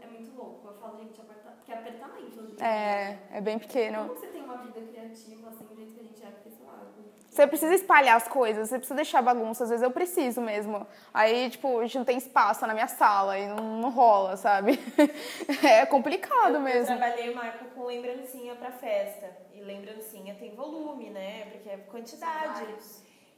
[0.01, 0.67] É muito louco.
[0.69, 2.41] Eu falo, gente, aperta, que apertamento.
[2.41, 3.99] hoje em É, é bem pequeno.
[4.09, 6.65] Como você tem uma vida criativa, assim, do jeito que a gente é, porque, sei
[6.67, 10.41] lá, eu- Você precisa espalhar as coisas, você precisa deixar bagunça, às vezes eu preciso
[10.41, 10.87] mesmo.
[11.15, 14.73] Aí, tipo, a gente não tem espaço na minha sala e não, não rola, sabe?
[15.65, 16.87] É complicado Eu mesmo.
[16.99, 19.31] trabalhei, Marco, com lembrancinha pra festa.
[19.55, 21.47] E lembrancinha tem volume, né?
[21.53, 22.67] Porque é quantidade.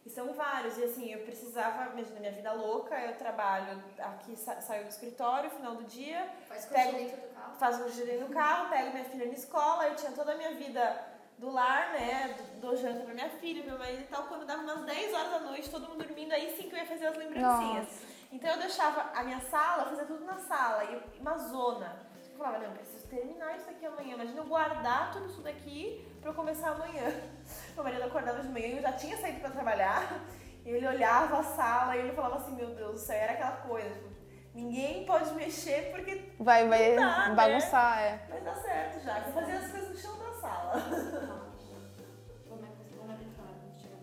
[0.04, 0.76] E são vários.
[0.78, 5.50] E assim, eu precisava, imagina, minha vida louca, eu trabalho aqui, sa saio do escritório,
[5.50, 7.54] final do dia, Faz coxa dentro do carro.
[7.56, 10.54] faço um giro no carro, pego minha filha na escola, eu tinha toda a minha
[10.54, 11.06] vida
[11.38, 12.36] do lar, né?
[12.60, 14.24] Do, do janta pra minha filha, meu marido e tal.
[14.24, 16.86] Quando dava umas 10 horas da noite, todo mundo dormindo, aí sim que eu ia
[16.86, 17.88] fazer as lembrancinhas.
[18.32, 21.96] Então eu deixava a minha sala, fazia tudo na sala, e uma zona.
[22.32, 24.14] Eu falava, não, eu preciso terminar isso aqui amanhã.
[24.14, 27.12] Imagina eu guardar tudo isso daqui pra eu começar amanhã.
[27.74, 30.20] Meu marido acordava de manhã, eu já tinha saído pra trabalhar,
[30.64, 33.56] e ele olhava a sala e ele falava assim, meu Deus do céu, era aquela
[33.56, 33.90] coisa.
[33.90, 34.12] tipo,
[34.54, 37.34] Ninguém pode mexer porque Vai, vai dá, né?
[37.34, 38.20] bagunçar, é.
[38.28, 39.18] Vai dar certo já.
[39.18, 40.72] Eu fazia as coisas no chão da sala.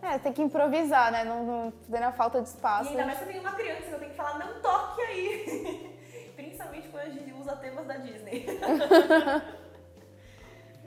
[0.01, 1.26] É, tem que improvisar, né?
[1.26, 2.89] Não, não tendo a falta de E espaço.
[2.89, 5.99] ainda mais que eu tenho uma criança, eu tenho que falar, não toque aí.
[6.38, 8.45] Principalmente quando a gente usa temas da Disney.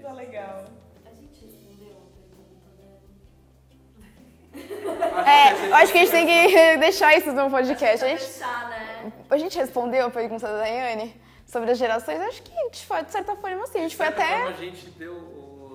[0.03, 0.65] Tá legal.
[4.55, 8.05] É, eu acho que a gente tem que deixar isso no podcast.
[8.05, 9.13] A gente, Fechar, né?
[9.31, 12.21] a gente respondeu a pergunta da Daiane sobre as gerações.
[12.21, 13.79] Eu acho que a gente foi, de certa forma, assim.
[13.79, 14.27] A gente foi até.
[14.27, 15.13] forma, a gente deu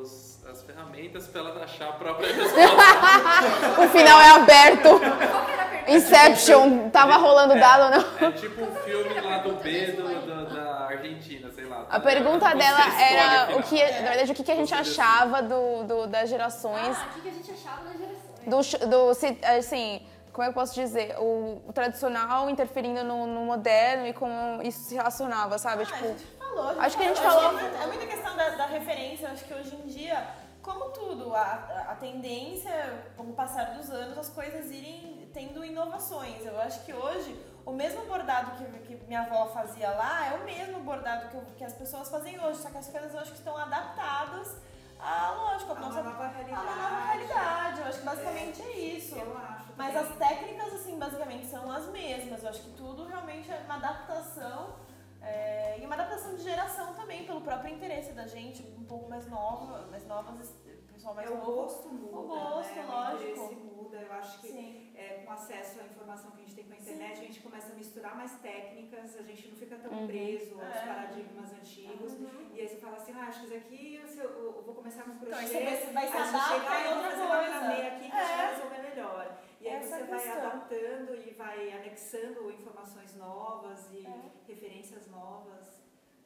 [0.01, 2.57] os- as ferramentas pra ela achar a própria resposta.
[3.83, 4.89] O final é aberto.
[4.89, 4.99] Qual
[5.45, 5.91] que era a pergunta?
[5.91, 6.89] Inception.
[6.89, 8.27] Tava rolando dado ou não?
[8.29, 11.85] É tipo um filme lá do B do, do- da Argentina, sei lá.
[11.89, 14.73] A pergunta Você dela era o o que, na verdade, o que, que a gente
[14.73, 16.95] achava do, do- das gerações.
[16.97, 18.26] Ah, o que que a gente achava das gerações?
[18.45, 19.09] Do, do
[19.57, 21.15] assim, como é que eu posso dizer?
[21.19, 25.83] O, o tradicional interferindo no, no moderno e como isso se relacionava, sabe?
[25.83, 26.81] Ah, tipo, a gente falou.
[26.81, 27.41] acho que a gente falou.
[27.41, 29.29] falou- É muita, é muita questão da, da referência.
[29.29, 30.27] Acho que hoje em dia,
[30.61, 35.63] como tudo, a, a- a tendência, com o passar dos anos, as coisas irem tendo
[35.65, 36.45] inovações.
[36.45, 38.65] Eu acho que hoje, o mesmo bordado que,
[38.95, 42.59] que minha avó fazia lá é o mesmo bordado que, que as pessoas fazem hoje.
[42.61, 44.55] Só que as coisas acho que estão adaptadas
[44.99, 46.61] a, lógico, a A nossa nova a realidade.
[46.67, 47.79] uma nova realidade.
[47.81, 49.15] Eu acho que basicamente é isso.
[49.15, 49.65] Eu acho.
[49.77, 50.11] Mas também.
[50.11, 52.43] as técnicas, assim, basicamente são as mesmas.
[52.43, 54.75] Eu acho que tudo realmente é uma adaptação.
[55.21, 59.27] é, e uma adaptação de geração também, pelo próprio interesse da gente, um pouco mais
[59.27, 61.51] nova, mais novas, o pessoal mais É, o novo.
[61.53, 62.85] gosto muda, O gosto, né?
[62.87, 63.23] lógico.
[63.23, 63.97] O interesse muda.
[63.97, 64.86] Eu acho que Sim.
[64.97, 67.71] É, com acesso à informação que a gente tem com a internet, a gente começa
[67.71, 70.07] a misturar mais técnicas, a gente não fica tão Uhum.
[70.07, 70.85] preso aos É.
[70.87, 72.13] paradigmas antigos.
[72.53, 75.03] E aí você fala assim, ah, acho que isso aqui eu, eu- eu vou começar
[75.03, 75.45] com crochê.
[75.45, 77.37] Então, você vai- se aí você adapta chega, ah, em eu vou outra fazer uma
[77.37, 77.53] coisa.
[77.53, 78.37] macramê aqui que a gente É.
[78.37, 79.37] vai resolver melhor.
[79.61, 80.37] E aí Essa você vai questão.
[80.37, 84.13] adaptando e vai anexando informações novas e É.
[84.47, 85.76] referências novas.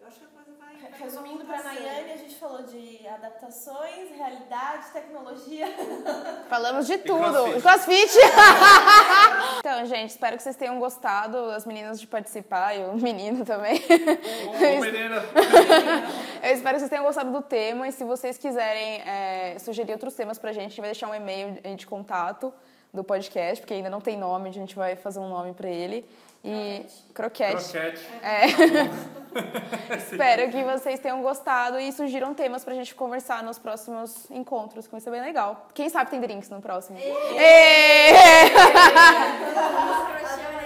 [0.02, 0.76] Eu acho que a coisa vai.
[0.90, 1.62] vai Resumindo para.
[1.62, 5.68] Nayane, a gente falou de adaptações, realidade, tecnologia.
[6.50, 7.22] falamos de tudo.
[7.22, 7.58] crossfit.
[7.58, 8.18] E crossfit.
[9.60, 13.80] então, gente, espero que vocês tenham gostado, as meninas de participar e o menino também.
[13.80, 15.24] Ô, ô, Pereira.
[16.42, 20.16] Eu espero que vocês tenham gostado do tema e se vocês quiserem é, sugerir outros
[20.16, 22.52] temas pra gente, a gente vai deixar um e-mail de contato
[22.92, 26.04] do podcast, porque ainda não tem nome, a gente vai fazer um nome pra ele.
[26.44, 27.72] E croquete.
[27.72, 28.08] Croquete.
[28.24, 28.46] É.
[29.96, 34.92] Espero que vocês tenham gostado e sugiram temas pra gente conversar nos próximos encontros, que
[34.92, 35.68] vai ser bem legal.
[35.74, 36.98] Quem sabe tem drinks no próximo.
[39.54, 40.61] Vamos